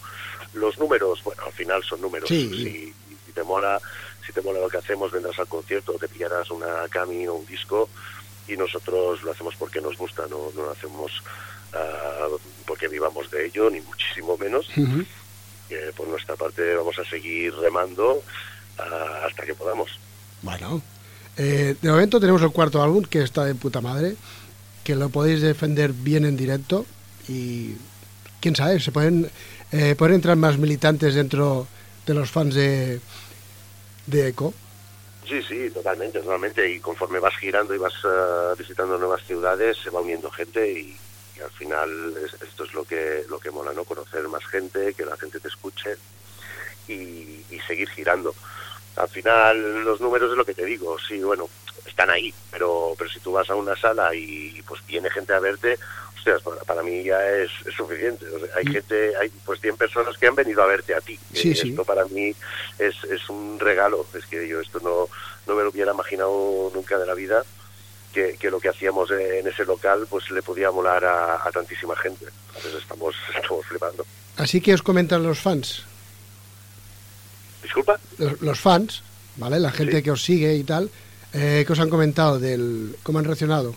[0.53, 2.29] Los números, bueno, al final son números.
[2.29, 2.49] Sí.
[2.49, 2.93] Si,
[3.25, 3.81] si te mola,
[4.25, 7.45] si te mola lo que hacemos, vendrás al concierto, te pillarás una cami o un
[7.45, 7.89] disco
[8.47, 11.11] y nosotros lo hacemos porque nos gusta, no, no lo hacemos
[11.73, 12.27] ah,
[12.65, 14.67] porque vivamos de ello, ni muchísimo menos.
[15.67, 18.21] Que por nuestra parte vamos a seguir remando
[18.77, 19.89] ah, hasta que podamos.
[20.43, 20.81] Bueno,
[21.37, 24.15] eh, de momento tenemos el cuarto álbum que está de puta madre,
[24.85, 26.85] que lo podéis defender bien en directo
[27.27, 27.73] y
[28.39, 29.29] quién sabe, se pueden,
[29.71, 31.67] eh, pueden entrar más militantes dentro
[32.05, 33.01] de los fans de,
[34.05, 34.53] de Eco.
[35.27, 36.71] Sí, sí, totalmente, totalmente.
[36.71, 40.95] Y conforme vas girando y vas ah, visitando nuevas ciudades, se va uniendo gente y,
[41.35, 43.83] y al final es- esto es lo que lo que mola, ¿no?
[43.85, 45.95] Conocer más gente, que la gente te escuche
[46.87, 46.93] y,
[47.49, 48.35] y seguir girando.
[48.95, 51.49] Al final los números es lo que te digo, sí, bueno,
[51.85, 55.39] están ahí, pero pero si tú vas a una sala y pues viene gente a
[55.39, 55.77] verte,
[56.15, 58.25] hostias, para, para mí ya es, es suficiente.
[58.29, 61.19] O sea, hay gente, hay pues 100 personas que han venido a verte a ti.
[61.33, 61.69] Sí, Eh, sí.
[61.69, 62.33] Esto para mí
[62.79, 65.07] es, es un regalo, es que yo esto no,
[65.47, 67.43] no me lo hubiera imaginado nunca de la vida.
[68.13, 71.97] Que, que lo que hacíamos en ese local pues le podía molar a, a tantísima
[71.97, 72.25] gente.
[72.55, 74.05] Entonces estamos, estamos flipando.
[74.37, 75.83] Así que os comentan los fans,
[77.65, 77.99] Disculpa.
[78.17, 79.01] los, los fans,
[79.37, 79.59] ¿vale?
[79.59, 80.89] La gente que os sigue y tal,
[81.33, 83.75] eh, que os han comentado del cómo han reaccionado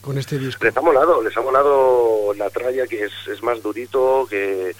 [0.00, 0.64] con este disco.
[0.64, 4.74] Les ha molado, les ha molado la tralla que es, es más durito, que,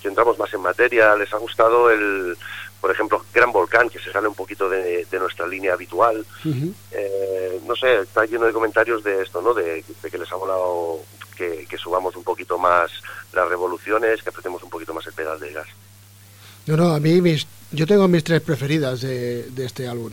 [0.00, 2.36] que entramos más en materia, les ha gustado el,
[2.80, 6.24] por ejemplo, Gran Volcán, que se sale un poquito de, de nuestra línea habitual.
[6.44, 6.72] Ujú.
[6.92, 9.54] Eh, no sé, está lleno de comentarios de esto, ¿no?
[9.54, 11.00] De, de que les ha molado
[11.36, 12.90] que, que subamos un poquito más
[13.32, 15.68] las revoluciones, que apretemos un poquito más el pedal de gas.
[16.66, 20.12] No, no, a mí mis, yo tengo mis tres preferidas de, de este álbum,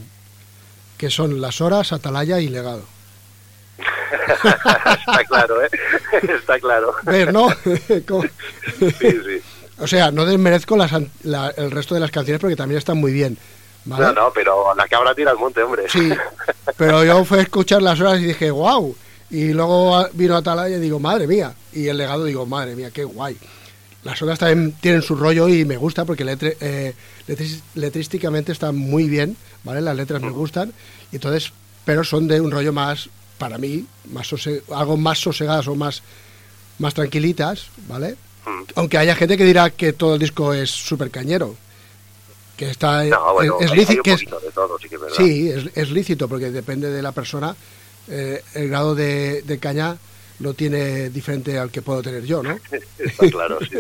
[0.97, 2.84] que son Las Horas, Atalaya y Legado.
[4.43, 5.70] Está claro, ¿eh?
[6.39, 6.93] Está claro.
[7.04, 7.47] Ver, ¿no?
[8.80, 9.41] Sí, sí.
[9.80, 10.91] o sea, no desmerezco las
[11.24, 13.38] la- el resto de las canciones porque también están muy bien,
[13.86, 14.06] ¿vale?
[14.08, 15.89] No, no, pero la cabra tira al monte, hombre.
[15.89, 16.12] Sí,
[16.78, 18.95] pero yo fui a escuchar Las Horas y dije, wow.
[19.32, 21.54] Y luego vino Atalaya y digo, madre mía.
[21.74, 23.36] Y el legado digo, madre mía, qué guay.
[24.04, 26.93] Las Horas también tienen su rollo y me gusta porque letre- eh,
[27.28, 29.82] letris- letrísticamente están muy bien, ¿vale?
[29.82, 30.74] Las letras me gustan.
[31.12, 31.54] Y entonces,
[31.86, 34.30] pero son de un rollo más, para mí, más
[34.74, 36.01] algo más sosegadas o más,
[36.80, 38.16] más tranquilitas, ¿vale?
[38.45, 38.64] Mm.
[38.76, 41.56] Aunque haya gente que dirá que todo el disco es súper cañero.
[42.58, 45.01] Que está No, bueno, es, lícito, que es, de todo, sí que es.
[45.18, 47.56] Sí, es, es lícito porque depende de la persona.
[48.10, 49.95] eh, el grado de, de caña
[50.40, 52.58] lo tiene diferente al que puedo tener yo, ¿no?
[52.98, 53.78] Está claro, sí.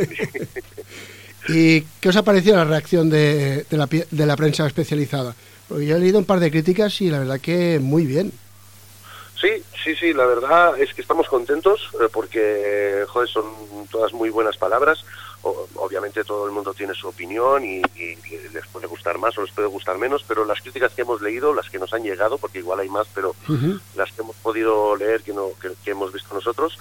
[1.49, 5.35] ¿Y qué os ha parecido la reacción de, de la, de la prensa especializada?
[5.67, 8.31] Porque yo he leído un par de críticas y la verdad que muy bien.
[9.39, 13.45] Sí, sí, sí, la verdad es que estamos contentos eh, porque, joder, son
[13.91, 15.03] todas muy buenas palabras.
[15.45, 18.15] O- obviamente todo el mundo tiene su opinión y, y
[18.53, 21.53] les puede gustar más o les puede gustar menos, pero las críticas que hemos leído,
[21.53, 23.35] las que nos han llegado, porque igual hay más, pero
[23.95, 26.77] las que hemos podido leer, que, no, que, que hemos visto nosotros,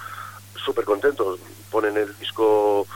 [0.55, 1.39] súper contentos.
[1.69, 2.87] Ponen el disco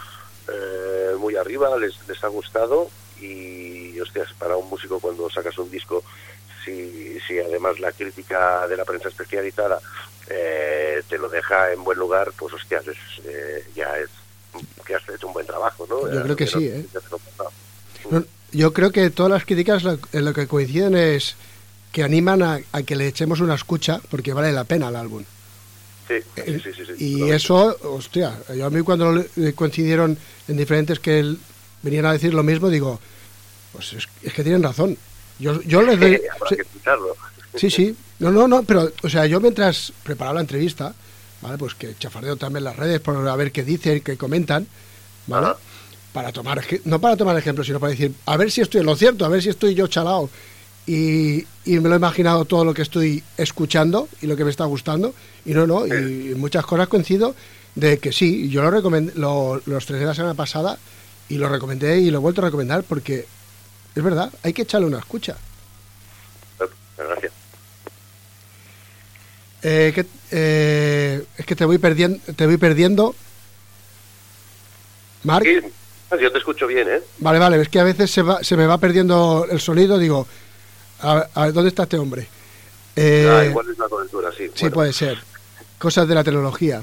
[0.48, 2.90] eh, muy arriba, les, les ha gustado
[3.20, 6.02] y, hostias, para un músico cuando sacas un disco,
[6.64, 9.82] si, si además la crítica de la prensa especializada
[10.30, 14.10] eh, te lo deja en buen lugar, pues hostias, es, eh, ya es
[14.86, 16.08] que has hecho un buen trabajo, ¿no?
[16.08, 16.86] Yo Ya- creo que sí, ¿eh?
[18.10, 21.36] No, yo creo que todas las críticas lo- en lo que coinciden es
[21.92, 25.24] que animan a, a que le echemos una escucha porque vale la pena el álbum.
[26.08, 29.26] Sí, sí, sí, sí, sí, Y eso, hostia, yo a mí cuando
[29.56, 30.18] coincidieron
[30.48, 31.38] en diferentes que él-
[31.82, 33.00] venían a decir lo mismo, digo,
[33.74, 34.98] pues es, es que tienen razón.
[35.40, 36.22] Yo, yo les doy...
[37.56, 40.94] Sí, sí, no, no, no, pero, o sea, yo mientras preparaba la entrevista,
[41.42, 41.58] ¿vale?
[41.58, 44.68] Pues que chafardeo también las redes por a ver qué dicen, qué comentan,
[45.28, 45.54] ¿vale?
[46.14, 48.96] Para tomar, no para tomar ejemplo, sino para decir, a ver si estoy en lo
[48.96, 50.30] cierto, a ver si estoy yo chalao.
[50.88, 54.52] Y, y me lo he imaginado todo lo que estoy escuchando y lo que me
[54.52, 55.14] está gustando.
[55.46, 57.36] Y no, no, y en muchas cosas coincido
[57.76, 60.78] de que sí, yo lo recomendé, lo, lo estrené la semana pasada
[61.30, 63.28] y lo recomendé y lo he vuelto a recomendar porque
[63.94, 65.36] es verdad, hay que echarle una escucha.
[66.98, 67.34] Gracias.
[69.70, 73.14] Eh, que, eh, es que te voy perdiendo, te voy perdiendo.
[75.24, 75.60] Marc, Sí,
[76.22, 77.02] yo te escucho bien, ¿eh?
[77.20, 80.26] vale, vale, es que a veces se, va, se me va perdiendo el sonido, digo,
[81.02, 82.30] a, a ver, ¿dónde está este hombre?
[82.96, 84.46] Eh, Ah, igual es la cobertura, sí.
[84.54, 85.18] sí, Bueno, puede ser.
[85.78, 86.82] Cosas de la tecnología,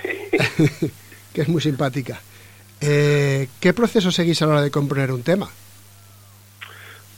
[0.00, 0.38] sí.
[1.34, 2.22] que es muy simpática.
[2.80, 5.50] Eh, ¿Qué proceso seguís a la hora de componer un tema?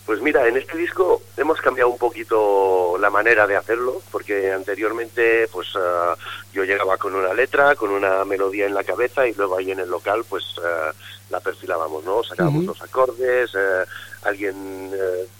[0.06, 5.48] Pues mira, en este disco hemos cambiado un poquito la manera de hacerlo, porque anteriormente
[5.48, 6.14] pues ah,
[6.52, 9.80] yo llegaba con una letra, con una melodía en la cabeza y luego ahí en
[9.80, 10.92] el local pues ah,
[11.30, 12.22] la perfilábamos, ¿no?
[12.22, 13.84] Sacábamos los acordes, eh,
[14.24, 14.90] alguien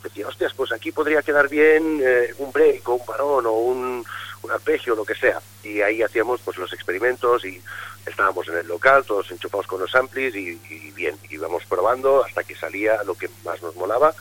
[0.03, 2.03] decía, hostias, pues aquí podría quedar bien
[2.39, 4.05] un break o un parón o un,
[4.43, 5.43] un arpegio, lo que sea.
[5.63, 7.61] Y ahí hacíamos pues los experimentos y
[8.07, 12.45] estábamos en el local, todos enchufados con los amplis y, y bien, íbamos probando hasta
[12.45, 14.15] que salía lo que más nos molaba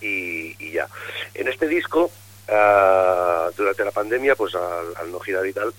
[0.00, 0.88] y, y ya.
[1.34, 2.10] En este disco,
[2.48, 5.72] ah, durante la pandemia, pues al, al no girar y tal,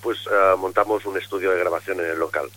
[0.00, 2.48] pues ah, montamos un estudio de grabación en el local.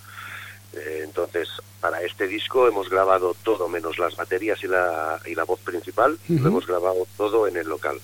[0.73, 5.43] Eh, entonces, para este disco hemos grabado todo, menos las baterías y la, y la
[5.43, 6.39] voz principal, Ujú.
[6.41, 7.99] lo hemos grabado todo en el local.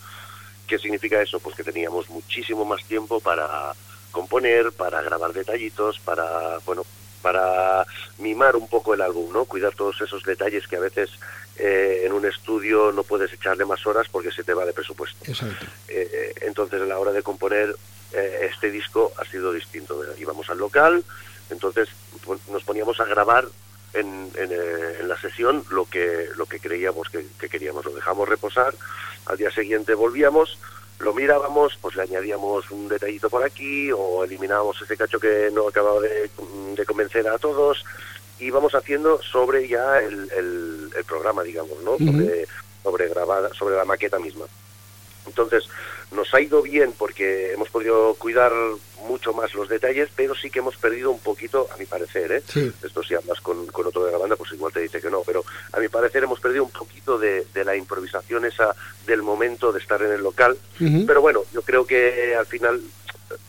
[0.68, 1.40] ¿Qué significa eso?
[1.40, 3.74] Pues que teníamos muchísimo más tiempo para
[4.12, 6.84] componer, para grabar detallitos, para, bueno,
[7.24, 7.86] para
[8.20, 9.46] mimar un poco el álbum, ¿no?
[9.46, 11.10] Cuidar todos esos detalles que a veces
[11.60, 15.24] eh, en un estudio no puedes echarle más horas porque se te va de presupuesto.
[15.26, 15.66] Exacto.
[15.88, 17.76] Eh, entonces a la hora de componer
[18.14, 20.02] eh, este disco ha sido distinto.
[20.18, 21.04] Íbamos al local,
[21.50, 21.90] entonces
[22.50, 23.46] nos poníamos a grabar
[23.94, 27.86] en, en, eh, en la sesión lo que lo que creíamos que, que queríamos.
[27.86, 28.74] Lo dejamos reposar,
[29.26, 30.58] al día siguiente volvíamos,
[31.00, 35.68] lo mirábamos, pues le añadíamos un detallito por aquí o eliminábamos ese cacho que no
[35.68, 36.30] acababa de,
[36.76, 37.84] de convencer a todos.
[38.40, 41.98] Y íbamos haciendo sobre ya el, el- el programa, digamos, ¿no?
[41.98, 42.48] Sobre,
[42.84, 44.46] sobre grabada, sobre la maqueta misma.
[45.28, 45.66] Entonces,
[46.12, 48.52] nos ha ido bien porque hemos podido cuidar
[49.08, 52.44] mucho más los detalles, pero sí que hemos perdido un poquito, a mi parecer, ¿eh?
[52.48, 52.72] Sí.
[52.84, 55.22] Esto si hablas con, con otro de la banda, pues igual te dice que no,
[55.26, 58.76] pero a mi parecer hemos perdido un poquito de, de la improvisación esa
[59.06, 60.58] del momento de estar en el local.
[61.06, 62.82] Pero bueno, yo creo que al final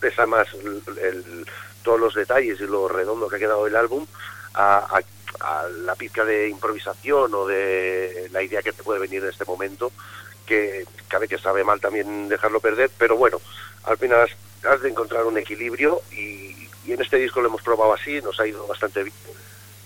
[0.01, 1.47] pesa más el- el-
[1.83, 4.07] todos los detalles y lo redondo que ha quedado el álbum
[4.55, 5.03] a, a-
[5.63, 9.45] a la pizca de improvisación o de la idea que te puede venir en este
[9.45, 9.91] momento,
[10.45, 13.41] que cabe que sabe mal también dejarlo perder, pero bueno,
[13.85, 14.29] al final
[14.69, 18.39] has, de encontrar un equilibrio y, y en este disco lo hemos probado así, nos
[18.41, 19.15] ha ido bastante bien.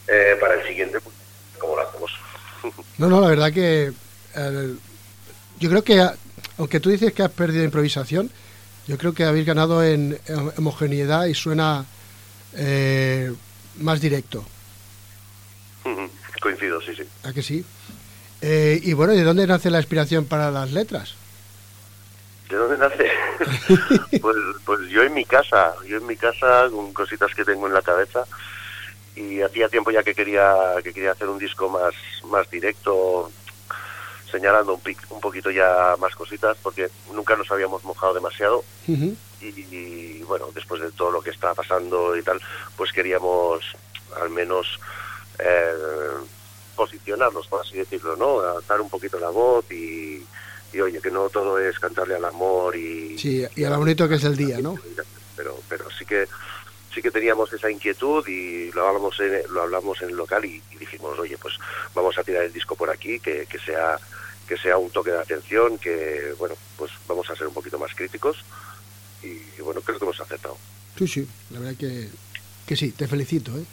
[0.09, 1.15] Eh, para el siguiente, pues,
[1.59, 2.11] ¿cómo lo hacemos?
[2.99, 3.93] No, no, la verdad que
[4.37, 4.75] eh,
[5.61, 6.09] yo creo que,
[6.59, 8.31] aunque tú dices que has perdido improvisación,
[8.87, 10.19] yo creo que habéis ganado en
[10.57, 11.85] homogeneidad y suena
[12.55, 13.33] eh,
[13.79, 14.45] más directo.
[16.45, 17.03] Coincido, sí, sí.
[17.23, 17.65] ¿A que sí?
[18.43, 21.15] Eh, y bueno, ¿de dónde nace la inspiración para las letras?
[22.51, 23.11] ¿De dónde nace?
[24.21, 24.37] pues,
[24.67, 27.81] pues yo en mi casa, yo en mi casa con cositas que tengo en la
[27.81, 28.27] cabeza
[29.17, 33.33] y hacía tiempo ya que quería que quería hacer un disco más más directo,
[34.31, 38.65] señalando un, pic- un poquito ya más cositas porque nunca nos habíamos mojado demasiado
[39.41, 42.39] y, y, bueno, después de todo lo que está pasando y tal,
[42.77, 43.65] pues queríamos
[44.21, 44.67] al menos
[45.39, 45.73] eh,
[46.75, 48.41] posicionarnos, por así decirlo, ¿no?
[48.41, 50.25] Adaptar un poquito la voz y,
[50.73, 53.19] y oye, que no todo es cantarle al amor y...
[53.19, 54.77] Sí, y a lo bonito que es el día, ¿no?
[55.37, 56.27] Pero, pero sí que
[56.95, 60.63] sí que teníamos esa inquietud y lo hablamos en, lo hablamos en el local y,
[60.71, 61.55] y dijimos, oye, pues
[61.93, 63.99] vamos a tirar el disco por aquí, que, que sea
[64.47, 67.95] que sea un toque de atención, que bueno, pues vamos a ser un poquito más
[67.95, 68.45] críticos
[69.23, 70.57] y, y bueno, creo que hemos acertado.
[70.99, 72.11] Sí, sí, la verdad que,
[72.67, 73.51] que sí, te felicito.
[73.57, 73.65] ¿eh?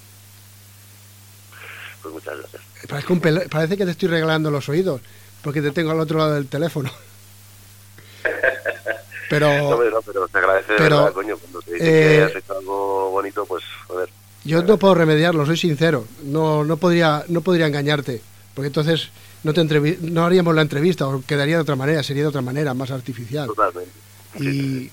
[2.01, 2.61] Pues muchas gracias.
[2.87, 5.01] Parece, un parece que te estoy regalando los oídos,
[5.43, 6.91] porque te tengo al otro lado del teléfono.
[9.29, 12.35] Pero, No, no, pero te agradece de pero, verdad, coño, cuando te eh, que has
[12.35, 14.09] hecho algo bonito, pues joder.
[14.43, 16.05] Yo no puedo remediarlo, soy sincero.
[16.23, 18.21] No, no, podría, no podría engañarte,
[18.53, 19.09] porque entonces
[19.43, 22.41] no, te entrevi- no haríamos la entrevista o quedaría de otra manera, sería de otra
[22.41, 23.47] manera, más artificial.
[23.47, 23.91] Totalmente.
[24.39, 24.91] Y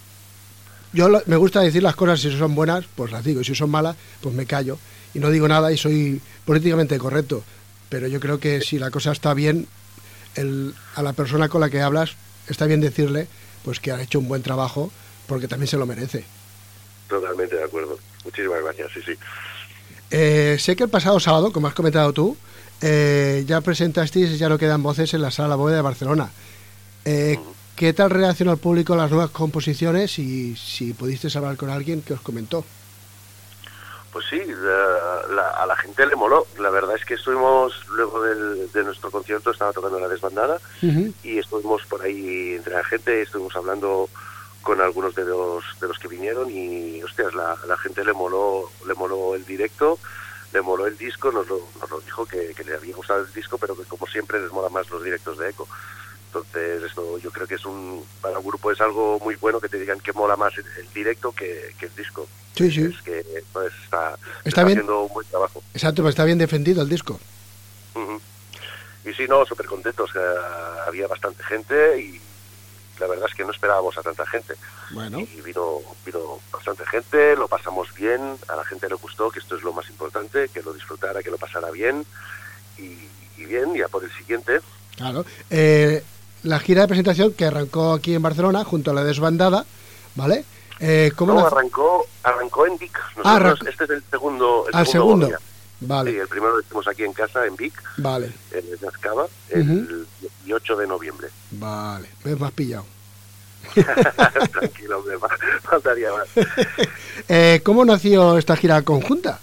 [0.93, 3.57] yo lo- me gusta decir las cosas, si son buenas, pues las digo, y si
[3.57, 4.79] son malas, pues me callo.
[5.19, 7.43] Y no digo nada y soy políticamente correcto.
[7.89, 9.67] Pero yo creo que si la cosa está bien,
[10.37, 12.13] el- a la persona con la que hablas,
[12.47, 13.27] está bien decirle
[13.65, 14.93] pues que ha hecho un buen trabajo,
[15.27, 16.25] porque también se lo merece.
[17.09, 17.99] Totalmente de acuerdo.
[18.25, 19.13] Muchísimas gracias, sí, sí.
[20.13, 22.37] Eh, sé que el pasado sábado, como has comentado tú,
[22.81, 26.31] eh, ya presentasteis Ya no quedan voces en la sala Bóveda de Barcelona.
[27.05, 27.41] Eh,
[27.75, 32.03] ¿Qué tal reaccionó el público a las nuevas composiciones y si pudisteis hablar con alguien
[32.03, 32.65] que os comentó?
[34.13, 36.47] Pues sí, la- la- a la gente le moló.
[36.59, 40.59] La verdad es que estuvimos, luego del- de nuestro concierto, estaba tocando la desbandada
[41.23, 44.09] y estuvimos por ahí entre la gente, estuvimos hablando
[44.63, 48.71] con algunos de los de los que vinieron y hostias la, la gente le moló
[48.87, 49.99] le moló el directo
[50.53, 53.33] le moló el disco nos lo, nos lo dijo que, que le había gustado el
[53.33, 55.69] disco pero que como siempre les mola más los directos de Eco
[56.27, 59.69] entonces esto yo creo que es un para un grupo es algo muy bueno que
[59.69, 62.29] te digan que mola más el, el directo que, que el disco
[62.59, 62.83] Sí, sí.
[62.83, 64.79] es que pues, está, Está está bien.
[64.79, 67.19] haciendo un buen trabajo Exacto, pues está bien defendido el disco.
[69.05, 70.13] Y sí, no, súper contentos.
[70.13, 70.19] que
[70.87, 72.21] había bastante gente y
[73.01, 74.55] la verdad es que no esperábamos a tanta gente.
[74.91, 75.21] Bueno.
[75.21, 79.57] Y vino, vino bastante gente, lo pasamos bien, a la gente le gustó, que esto
[79.57, 82.05] es lo más importante, que lo disfrutara, que lo pasara bien.
[82.77, 82.99] Y,
[83.41, 84.61] y bien, ya por el siguiente,
[84.97, 85.25] Claro.
[85.49, 86.03] Eh,
[86.43, 89.65] la gira de presentación que arrancó aquí en Barcelona junto a la desbandada,
[90.17, 90.45] ¿vale?
[90.81, 92.99] Eh, ¿Cómo No, nace- arrancó, arrancó en Vic.
[93.25, 94.65] Ah, Nosotros, este es el segundo.
[94.69, 95.27] El Al segundo.
[95.27, 95.39] día.
[95.81, 96.11] Vale.
[96.11, 100.07] Sí, el primero lo hicimos aquí en casa, en Vic, Vale, en Nazcava, el
[100.45, 101.29] 18 de noviembre.
[101.53, 102.09] vale.
[102.25, 102.85] Me has pillado.
[104.53, 105.29] Tranquilo, fa-
[105.63, 106.29] faltaría más.
[107.29, 109.39] Eh, ¿Cómo nació esta gira conjunta?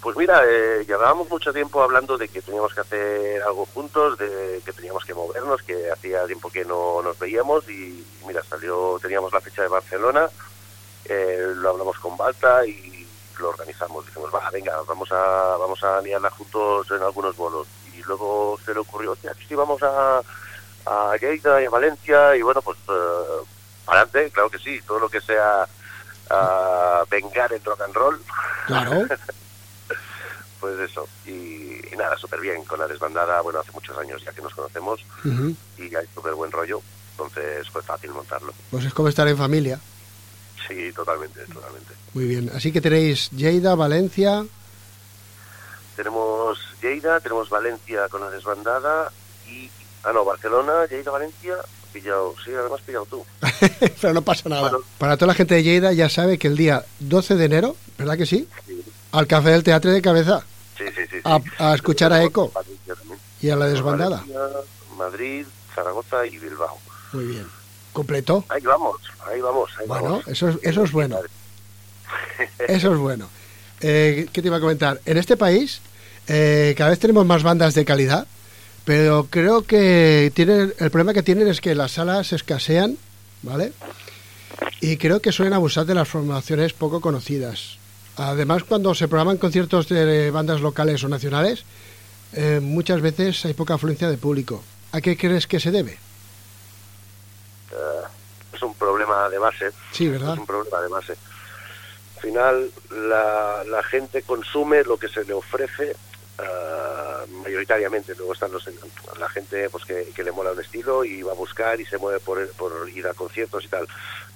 [0.00, 4.60] Pues mira, eh, llevábamos mucho tiempo hablando de que teníamos que hacer algo juntos, de
[4.64, 9.32] que teníamos que movernos, que hacía tiempo que no nos veíamos y mira, salió, teníamos
[9.32, 10.28] la fecha de Barcelona,
[11.06, 13.06] eh, lo hablamos con Balta y
[13.38, 14.06] lo organizamos.
[14.06, 17.66] Dijimos, va, venga, vamos a, vamos a liarla juntos en algunos bolos.
[17.94, 20.20] Y luego se le ocurrió, hostia, que sí, vamos a,
[20.86, 23.44] a Lleida y a Valencia y bueno, pues eh,
[23.84, 25.66] para adelante, claro que sí, todo lo que sea
[26.30, 28.20] ah, vengar el rock and roll.
[28.66, 29.06] Claro.
[30.60, 31.30] Pues eso, y,
[31.92, 35.00] y nada, súper bien con la desbandada, bueno, hace muchos años ya que nos conocemos
[35.24, 35.54] Ujú.
[35.78, 36.80] y hay súper buen rollo,
[37.12, 38.52] entonces fue fácil montarlo.
[38.70, 39.78] Pues es como estar en familia.
[40.66, 41.92] Sí, totalmente, totalmente.
[42.14, 42.50] Muy bien.
[42.54, 44.44] Así que tenéis Lleida, Valencia.
[45.94, 49.12] Tenemos Lleida, tenemos Valencia con la desbandada
[49.48, 49.70] y...
[50.02, 51.56] Ah, no, Barcelona, Lleida, Valencia,
[51.92, 53.24] pillado, sí, además pillado tú.
[54.00, 54.72] Pero no pasa nada.
[54.98, 58.16] Para toda la gente de Lleida ya sabe que el día 12 de enero, ¿verdad
[58.16, 58.48] que sí?
[59.16, 60.44] Al Café del Teatro de Cabeza.
[60.76, 61.16] Sí, sí, sí.
[61.24, 62.52] A, a escuchar a Eco
[63.40, 64.22] y a la desbandada.
[64.96, 66.78] Madrid, Zaragoza y Bilbao.
[67.12, 67.46] Muy bien.
[67.94, 68.44] ¿Completo?
[68.50, 68.96] Ahí vamos,
[69.26, 70.28] ahí vamos, ahí Bueno, vamos.
[70.28, 71.18] eso es, eso es bueno.
[72.68, 73.28] Eso es bueno.
[73.80, 75.00] Eh, ¿Qué te iba a comentar?
[75.06, 75.80] En este país
[76.28, 78.26] eh, cada vez tenemos más bandas de calidad,
[78.84, 82.96] pero creo que tienen, el problema que tienen es que las salas escasean,
[83.42, 83.72] ¿vale?
[84.80, 87.78] Y creo que suelen abusar de las formaciones poco conocidas.
[88.16, 91.64] Además, cuando se programan conciertos de bandas locales o nacionales,
[92.32, 94.62] eh, muchas veces hay poca afluencia de público.
[94.92, 95.92] ¿A qué crees que se debe?
[97.72, 98.02] Eh,
[98.54, 99.70] es un problema de base.
[99.92, 100.32] Sí, ¿verdad?
[100.32, 101.12] Es un problema de base.
[102.16, 105.94] Al final, la, la gente consume lo que se le ofrece
[106.38, 108.14] ah, mayoritariamente.
[108.16, 108.66] Luego están los,
[109.20, 111.98] la gente pues que, que le mola un estilo y va a buscar y se
[111.98, 113.86] mueve por ir a conciertos y tal.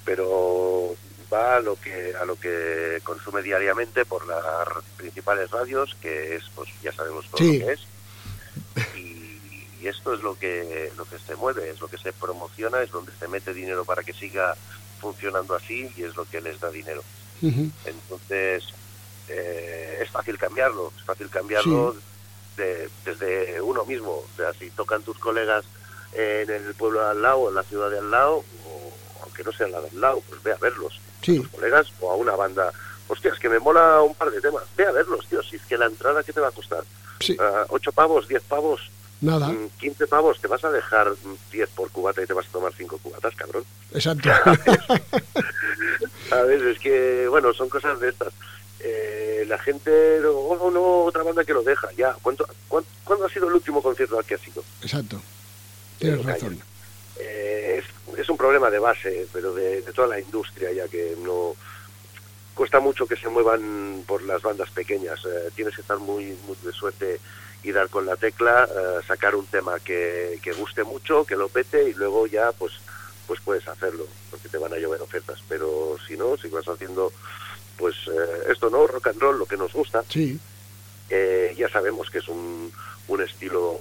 [0.04, 0.94] Pero
[1.32, 4.40] va a lo que a lo que consume diariamente por las
[4.96, 7.58] principales radios, que es, pues ya sabemos todo Sí.
[7.58, 7.80] lo que es.
[9.82, 12.90] Y esto es lo que lo que se mueve, es lo que se promociona, es
[12.90, 14.54] donde se mete dinero para que siga
[15.00, 17.02] funcionando así y es lo que les da dinero.
[17.86, 18.64] Entonces,
[19.28, 21.96] eh, es fácil cambiarlo, es fácil cambiarlo
[22.56, 24.10] de- desde uno mismo.
[24.12, 25.64] O sea, si tocan tus colegas
[26.12, 29.52] en el pueblo de al lado, en la ciudad de al lado, o aunque no
[29.52, 31.00] sea la de al lado, pues ve a verlos.
[31.22, 31.38] Sí.
[31.38, 32.72] Tus colegas o a una banda.
[33.08, 34.62] Hostia, es que me mola un par de temas.
[34.76, 35.42] Ve a verlos, tío.
[35.42, 36.84] Si es que la entrada, ¿qué te va a costar?
[37.20, 37.36] Sí.
[37.40, 38.28] Ah, ¿Ocho pavos?
[38.28, 38.90] ¿Diez pavos?
[39.20, 39.48] Nada.
[39.48, 42.52] Mm, 15 pavos, te vas a dejar mm, 10 por cubata y te vas a
[42.52, 43.64] tomar 5 cubatas, cabrón.
[43.92, 44.30] Exacto.
[46.28, 46.62] ¿Sabes?
[46.62, 48.32] Es que, bueno, son cosas de estas.
[48.80, 52.16] Eh, la gente, oh, no, otra banda que lo deja, ya.
[52.22, 54.64] ¿Cuánto, cuán- ¿Cuándo ha sido el último concierto al que has ido?
[54.82, 55.20] Exacto.
[55.98, 56.62] Tienes Pero razón
[57.18, 57.84] es,
[58.16, 58.70] es un problema
[59.10, 61.54] de pero de, de toda la industria, ya que no
[62.54, 65.20] cuesta mucho que se muevan por las bandas pequeñas.
[65.24, 67.20] Eh, tienes que estar muy, muy de suerte
[67.62, 71.48] y dar con la tecla, eh, sacar un tema que, que guste mucho, que lo
[71.48, 72.72] pete y luego ya pues
[73.26, 75.38] pues puedes hacerlo, porque te van a llover ofertas.
[75.48, 77.12] Pero si no, si vas haciendo
[77.78, 80.38] pues eh, esto no, rock and roll, lo que nos gusta, Sí.
[81.08, 82.72] eh, ya sabemos que es un,
[83.08, 83.78] un estilo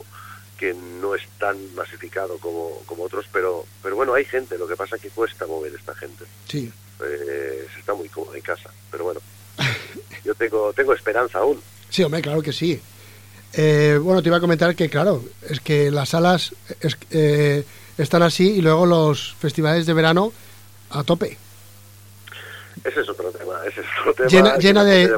[0.59, 4.75] que no es tan masificado como, como otros, pero, pero bueno, hay gente, lo que
[4.75, 6.25] pasa es que cuesta mover esta gente.
[6.47, 6.71] Sí.
[7.01, 9.21] Eh, se está muy cómodo en casa, pero bueno,
[10.25, 11.61] yo tengo, tengo esperanza aún.
[11.89, 12.79] Sí, hombre, claro que sí.
[13.53, 17.63] Eh, bueno, te iba a comentar que, claro, es que las salas es- eh,
[17.97, 20.31] están así y luego los festivales de verano
[20.91, 21.37] a tope.
[22.83, 24.29] Ese es otro tema, ese es otro tema.
[24.29, 25.11] Llena- llena de-.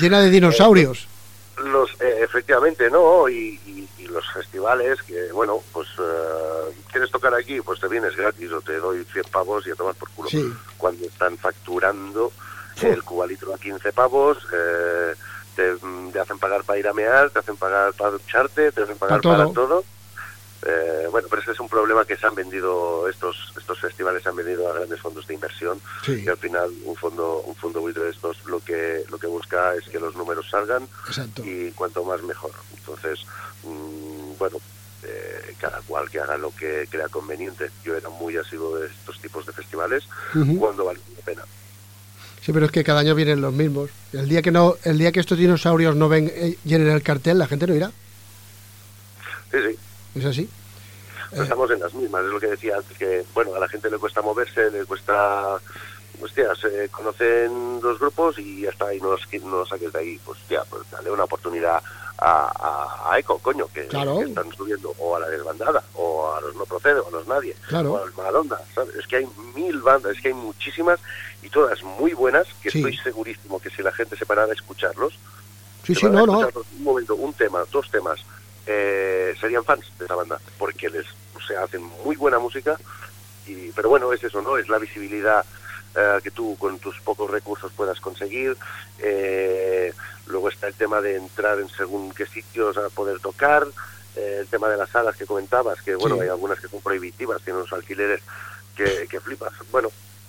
[0.00, 1.06] Llena de dinosaurios.
[1.64, 3.28] Los, eh, efectivamente, ¿no?
[3.28, 3.60] Y
[4.10, 7.60] los festivales que, bueno, pues, eh, ¿quieres tocar aquí?
[7.60, 10.28] Pues te vienes gratis o te doy 100 pavos y a tomar por culo.
[10.28, 10.52] Sí.
[10.76, 12.32] Cuando están facturando
[12.82, 15.14] el cubalitro a 15 pavos, eh,
[15.56, 15.74] te,
[16.12, 19.20] te hacen pagar para ir a mear, te hacen pagar para ducharte, te hacen pagar
[19.20, 19.32] todo.
[19.36, 19.84] para todo.
[20.62, 24.28] Eh, bueno, pero ese es un problema que se han vendido, estos estos festivales se
[24.28, 26.22] han vendido a grandes fondos de inversión Sí.
[26.22, 29.74] y al final un fondo un fondo buitre de estos lo que lo que busca
[29.74, 31.42] es que los números salgan Exacto.
[31.46, 32.50] y cuanto más mejor.
[32.76, 33.20] Entonces,
[33.62, 34.58] mm, bueno,
[35.02, 37.70] eh, cada cual que haga lo que crea conveniente.
[37.84, 40.04] Yo era muy asiduo de estos tipos de festivales
[40.58, 41.42] cuando vale la pena.
[42.42, 43.90] Sí, pero es que cada año vienen los mismos.
[44.12, 47.38] El día que no, el día que estos dinosaurios no ven, eh, llenen el cartel,
[47.38, 47.90] la gente no irá.
[49.50, 49.78] Sí, sí.
[50.14, 50.48] ¿Es así?
[51.30, 53.88] Pues estamos en las mismas, es lo que decía antes, que bueno, a la gente
[53.88, 55.60] le cuesta moverse, le cuesta,
[56.20, 59.98] hostia, se conocen los grupos y ya está, y no, los- no los saques de
[59.98, 61.82] ahí, pues hostia, pues dale una oportunidad
[62.18, 62.52] a,
[63.08, 64.18] a, a Eco, coño, que, Claro.
[64.18, 67.26] que están subiendo, o a la desbandada, o a los no procede, o a los
[67.26, 67.92] nadie, Claro.
[67.92, 68.94] o a los Maradonda, ¿sabes?
[68.96, 71.00] Es que hay mil bandas, es que hay muchísimas,
[71.42, 72.78] y todas muy buenas, que Sí.
[72.78, 75.18] estoy segurísimo que si la gente se parara a escucharlos,
[75.84, 76.32] Sí, se no, a no.
[76.32, 78.20] escucharlos un momento, un tema, dos temas,
[78.66, 82.76] eh, serían fans de esa banda, porque les, o sea, hacen muy buena música,
[83.46, 84.58] y, pero bueno, es eso, ¿no?
[84.58, 85.44] Es la visibilidad
[85.94, 88.56] eh, que tú con tus pocos recursos puedas conseguir.
[88.98, 89.92] eh,
[90.26, 93.66] luego está el tema de entrar en según qué sitios a poder tocar.
[94.16, 96.22] eh, el tema de las salas que comentabas, que bueno, Sí.
[96.22, 98.20] hay algunas que son prohibitivas, tienen unos alquileres
[98.76, 99.52] que, que flipas.
[99.70, 99.88] Bueno,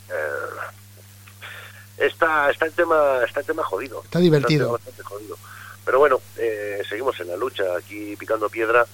[0.09, 4.01] eh, está, está el tema, está el tema jodido.
[4.03, 4.65] Está divertido.
[4.65, 5.37] tema bastante jodido.
[5.83, 8.85] Pero bueno, eh, seguimos en la lucha, aquí picando piedra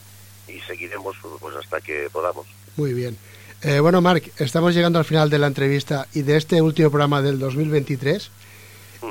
[0.48, 2.48] y seguiremos pues hasta que podamos.
[2.78, 3.18] Muy bien.
[3.64, 7.22] Eh, bueno, Marc, estamos llegando al final de la entrevista y de este último programa
[7.22, 8.30] del 2023.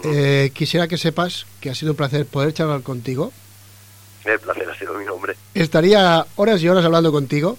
[0.04, 3.32] Eh, quisiera que sepas que ha sido un placer poder charlar contigo.
[4.24, 5.36] El placer ha sido mi nombre.
[5.54, 7.56] Estaría horas y horas hablando contigo.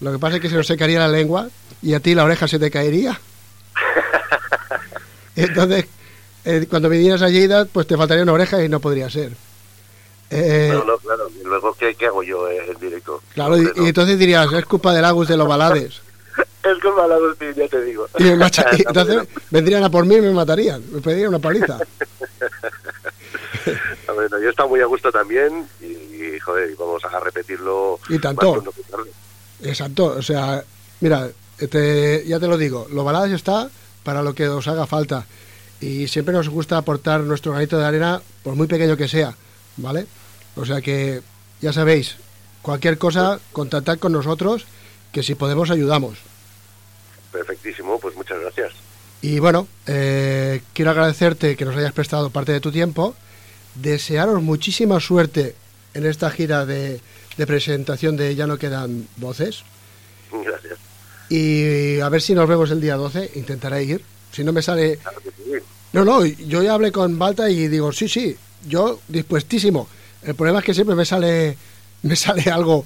[0.00, 1.48] Lo que pasa es que se nos secaría la lengua
[1.82, 3.20] y a ti la oreja se te caería.
[5.36, 5.86] Entonces,
[6.44, 9.32] eh, cuando vinieras a Lleida, pues te faltaría una oreja y no podría ser.
[10.30, 11.28] Eh, No, no, claro.
[11.40, 13.22] Y luego, ¿qué, qué hago yo eh, en directo?
[13.34, 13.70] claro, y, no.
[13.84, 16.00] y entonces dirías, es culpa del Agus de los balades.
[16.72, 18.06] Es como a la dos ya te digo.
[18.18, 21.28] Y me macha- y Está entonces vendrían a por mí y me matarían, me pedirían
[21.30, 21.78] una paliza.
[24.14, 28.18] Bueno, yo he estado muy a gusto también y, y, joder, vamos a repetirlo Y
[28.18, 28.62] tanto.
[29.60, 29.68] que.
[29.68, 30.62] Exacto, o sea,
[31.00, 31.28] mira,
[31.70, 33.68] te- ya te lo digo, los balades está
[34.04, 35.26] para lo que os haga falta
[35.80, 39.34] y siempre nos gusta aportar nuestro granito de arena, por muy pequeño que sea,
[39.76, 40.06] ¿vale?
[40.56, 41.20] O sea que,
[41.60, 42.16] ya sabéis,
[42.62, 44.64] cualquier cosa, contactad con nosotros,
[45.12, 46.18] que si podemos ayudamos.
[47.36, 48.72] Perfectísimo, pues muchas gracias.
[49.22, 53.14] Y bueno, eh, quiero agradecerte que nos hayas prestado parte de tu tiempo,
[53.74, 55.54] desearos muchísima suerte
[55.94, 57.00] en esta gira de,
[57.36, 59.62] de presentación de Ya no quedan voces.
[60.32, 60.78] Gracias.
[61.28, 64.02] Y a ver si nos vemos el día 12, intentaré ir.
[64.32, 64.96] Si no me sale...
[64.98, 65.64] Claro que sí.
[65.92, 68.36] No, no, yo ya hablé con Balta y digo, sí, sí,
[68.68, 69.88] yo dispuestísimo.
[70.22, 71.56] El problema es que siempre me sale,
[72.02, 72.84] me sale algo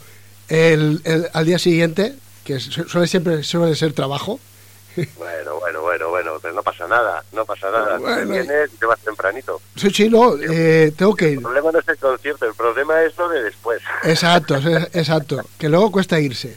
[0.48, 2.14] el, el- al día siguiente,
[2.45, 4.41] que su- suele siempre suele ser trabajo.
[5.16, 7.97] Bueno, bueno, bueno, bueno, pero no pasa nada, no pasa nada.
[7.99, 8.32] Bueno.
[8.32, 9.61] vienes y te vas tempranito.
[9.76, 11.34] Sí, sí, no, eh, tengo que ir.
[11.38, 13.80] El problema no es el concierto, el problema es lo de después.
[14.03, 14.57] Exacto,
[14.93, 16.57] exacto, que luego cuesta irse.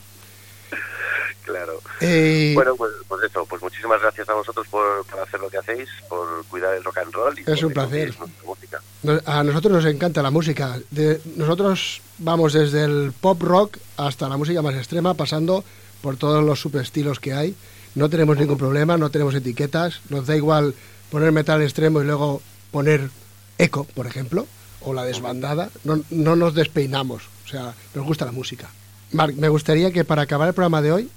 [1.44, 1.82] Claro.
[2.00, 5.58] Eh, Bueno, pues, pues eso, pues muchísimas gracias a vosotros por, por hacer lo que
[5.58, 7.38] hacéis, por cuidar el rock and roll.
[7.38, 8.14] Y Es por un placer.
[8.46, 8.82] música.
[9.26, 10.80] a nosotros nos encanta la música.
[10.90, 15.64] De- nosotros vamos desde el pop rock hasta la música más extrema, pasando
[16.02, 17.56] por todos los subestilos que hay.
[17.96, 20.74] No tenemos ningún problema, no tenemos etiquetas, nos da igual
[21.12, 22.42] poner metal extremo y luego
[22.72, 23.10] poner
[23.58, 24.48] eco, por ejemplo,
[24.82, 25.70] o la desbandada.
[25.84, 28.70] No, no nos despeinamos, o sea, nos gusta la música.
[29.12, 31.12] Marc, me gustaría que para acabar el programa de hoy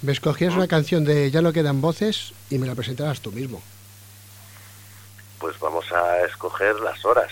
[0.00, 3.62] me escogieras una canción de Ya no quedan voces y me la presentaras tú mismo.
[5.38, 7.30] Pues vamos a escoger las horas.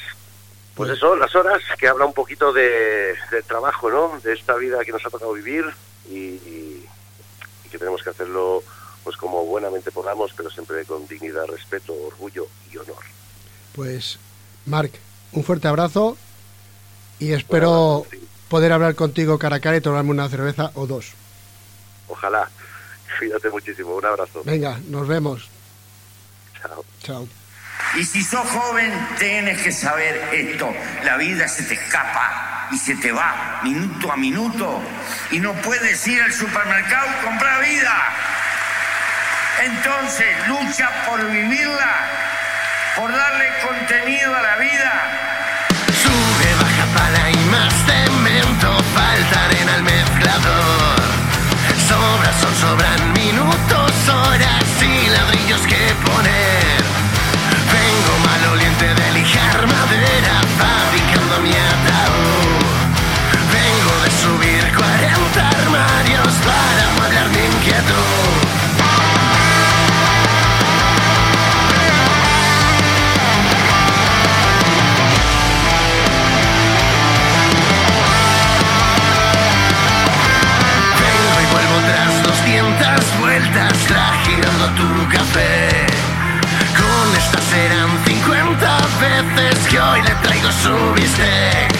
[0.74, 4.18] Pues eso, las horas que habla un poquito de, del trabajo, ¿no?
[4.20, 5.64] De esta vida que nos ha tocado vivir
[6.08, 6.88] y, y-
[7.64, 8.62] y que tenemos que hacerlo
[9.04, 13.02] pues como buenamente podamos, pero siempre con dignidad, respeto, orgullo y honor.
[13.74, 14.18] Pues,
[14.66, 14.92] Marc,
[15.32, 16.16] un fuerte abrazo
[17.18, 18.06] y espero
[18.48, 21.12] poder hablar contigo cara a cara y tomarme una cerveza o dos.
[22.08, 22.48] Ojalá.
[23.18, 23.96] Cuídate muchísimo.
[23.96, 24.42] Un abrazo.
[24.44, 25.48] Venga, nos vemos.
[26.60, 26.84] Chao.
[27.02, 27.41] Chao.
[27.94, 30.74] Y si sos joven, tienes que saber esto.
[31.04, 34.82] La vida se te escapa y se te va minuto a minuto.
[35.30, 38.12] Y no puedes ir al supermercado y comprar vida.
[39.62, 41.94] Entonces, lucha por vivirla,
[42.96, 44.92] por darle contenido a la vida.
[46.02, 51.02] Sube, baja, pala y más cemento falta arena al mezclador.
[51.86, 56.71] Sobras son sobran minutos, horas y ladrillos que poner.
[90.60, 91.71] subiste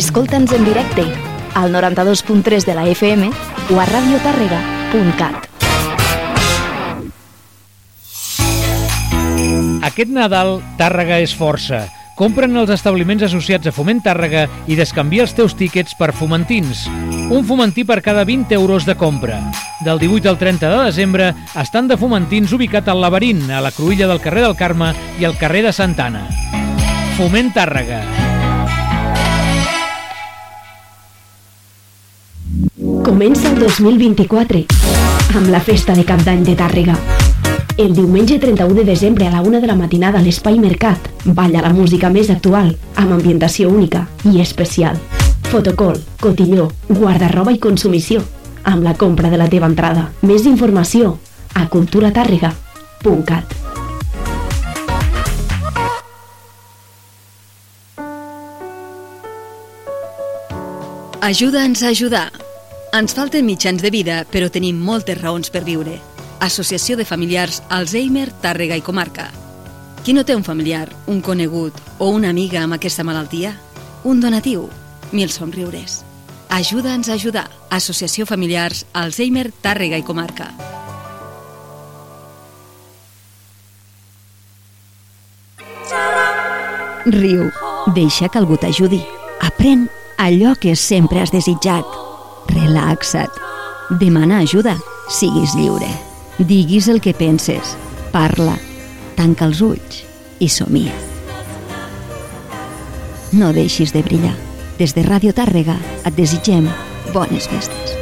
[0.00, 1.02] Escolta'ns en directe
[1.52, 3.26] al 92.3 de la FM
[3.68, 5.44] o a radiotàrrega.cat.
[9.84, 11.82] Aquest Nadal, Tàrrega és força.
[12.16, 16.86] Compra'n els establiments associats a Foment Tàrrega i descanvia els teus tíquets per fomentins.
[17.28, 19.42] Un fomentí per cada 20 euros de compra.
[19.84, 24.08] Del 18 al 30 de desembre, estan de fomentins ubicat al Laberint, a la cruïlla
[24.08, 26.24] del carrer del Carme i al carrer de Santana.
[27.20, 28.29] Foment Tàrrega.
[33.10, 34.60] Comença el 2024
[35.34, 36.92] amb la festa de Cap d'Any de Tàrrega.
[37.74, 41.58] El diumenge 31 de desembre a la una de la matinada a l'Espai Mercat balla
[41.64, 44.94] la música més actual, amb ambientació única i especial.
[45.50, 48.22] Fotocol, cotilló, guardarroba i consumició,
[48.62, 50.12] amb la compra de la teva entrada.
[50.22, 51.18] Més informació
[51.58, 53.56] a culturatàrrega.cat.
[61.32, 62.49] Ajuda'ns a ajudar.
[62.90, 66.00] Ens falten mitjans de vida, però tenim moltes raons per viure.
[66.42, 69.28] Associació de Familiars Alzheimer, Tàrrega i Comarca.
[70.02, 73.54] Qui no té un familiar, un conegut o una amiga amb aquesta malaltia?
[74.02, 74.66] Un donatiu,
[75.12, 76.00] mil somriures.
[76.50, 77.46] Ajuda'ns a ajudar.
[77.70, 80.50] Associació Familiars Alzheimer, Tàrrega i Comarca.
[87.06, 87.50] Riu,
[87.94, 89.00] Deixa que algú t'ajudi.
[89.40, 89.86] Aprèn
[90.18, 92.09] allò que sempre has desitjat.
[92.48, 93.30] Relaxa't.
[94.00, 94.76] Demana ajuda.
[95.08, 95.90] Siguis lliure.
[96.38, 97.76] Diguis el que penses.
[98.12, 98.56] Parla.
[99.16, 100.02] Tanca els ulls
[100.40, 100.94] i somia.
[103.32, 104.36] No deixis de brillar.
[104.78, 105.76] Des de Ràdio Tàrrega
[106.08, 106.68] et desitgem
[107.12, 107.96] bones festes.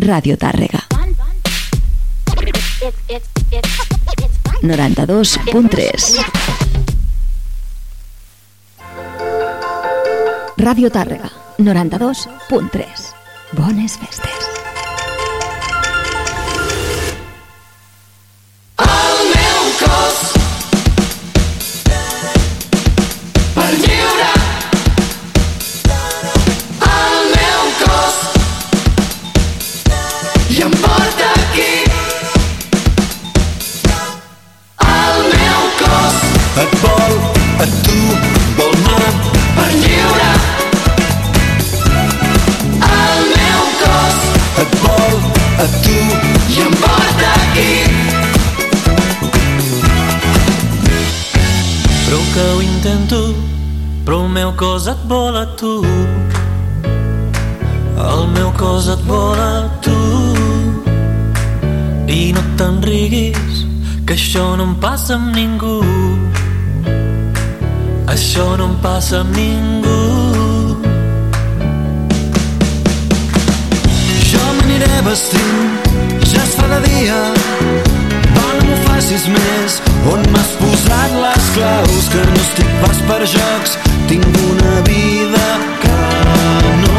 [0.00, 0.80] Ràdio Tàrrega.
[4.62, 6.20] 92.3
[10.60, 11.30] Ràdio Tàrrega.
[11.58, 13.08] 92.3
[13.56, 14.49] Bones festes.
[54.60, 55.82] Cos et vol a tu.
[57.96, 60.00] El meu cos et vol a tu.
[62.12, 63.62] I no te'n riguis,
[64.04, 65.78] que això no em passa amb ningú.
[68.12, 69.96] Això no em passa amb ningú.
[74.28, 75.92] Jo m'aniré vestint,
[76.34, 77.20] ja es fa de dia,
[78.36, 79.80] va, no facis més.
[80.12, 82.10] On m'has posat les claus?
[82.12, 83.80] Que no estic pas per jocs.
[84.10, 85.44] Tinc una vida
[85.82, 85.98] que
[86.80, 86.89] no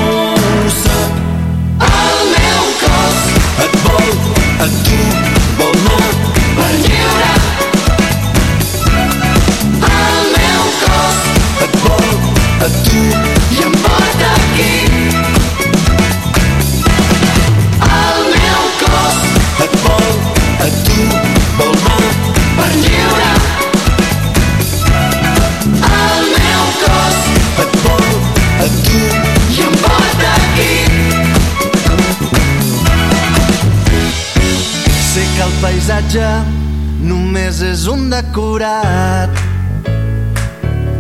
[38.21, 39.29] decorat.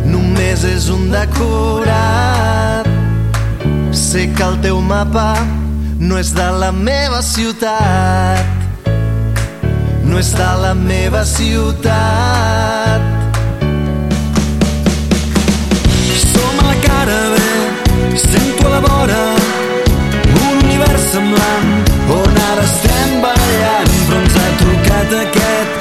[0.05, 2.87] Només és un decorat.
[3.91, 5.35] Sé que el teu mapa
[5.99, 8.45] no és de la meva ciutat.
[10.03, 13.01] No és de la meva ciutat.
[16.31, 17.37] Som a la cara B,
[18.25, 19.23] sento a la vora.
[20.31, 21.69] Un univers semblant
[22.17, 23.93] on ara estem ballant.
[24.07, 25.80] Però ens ha trucat aquest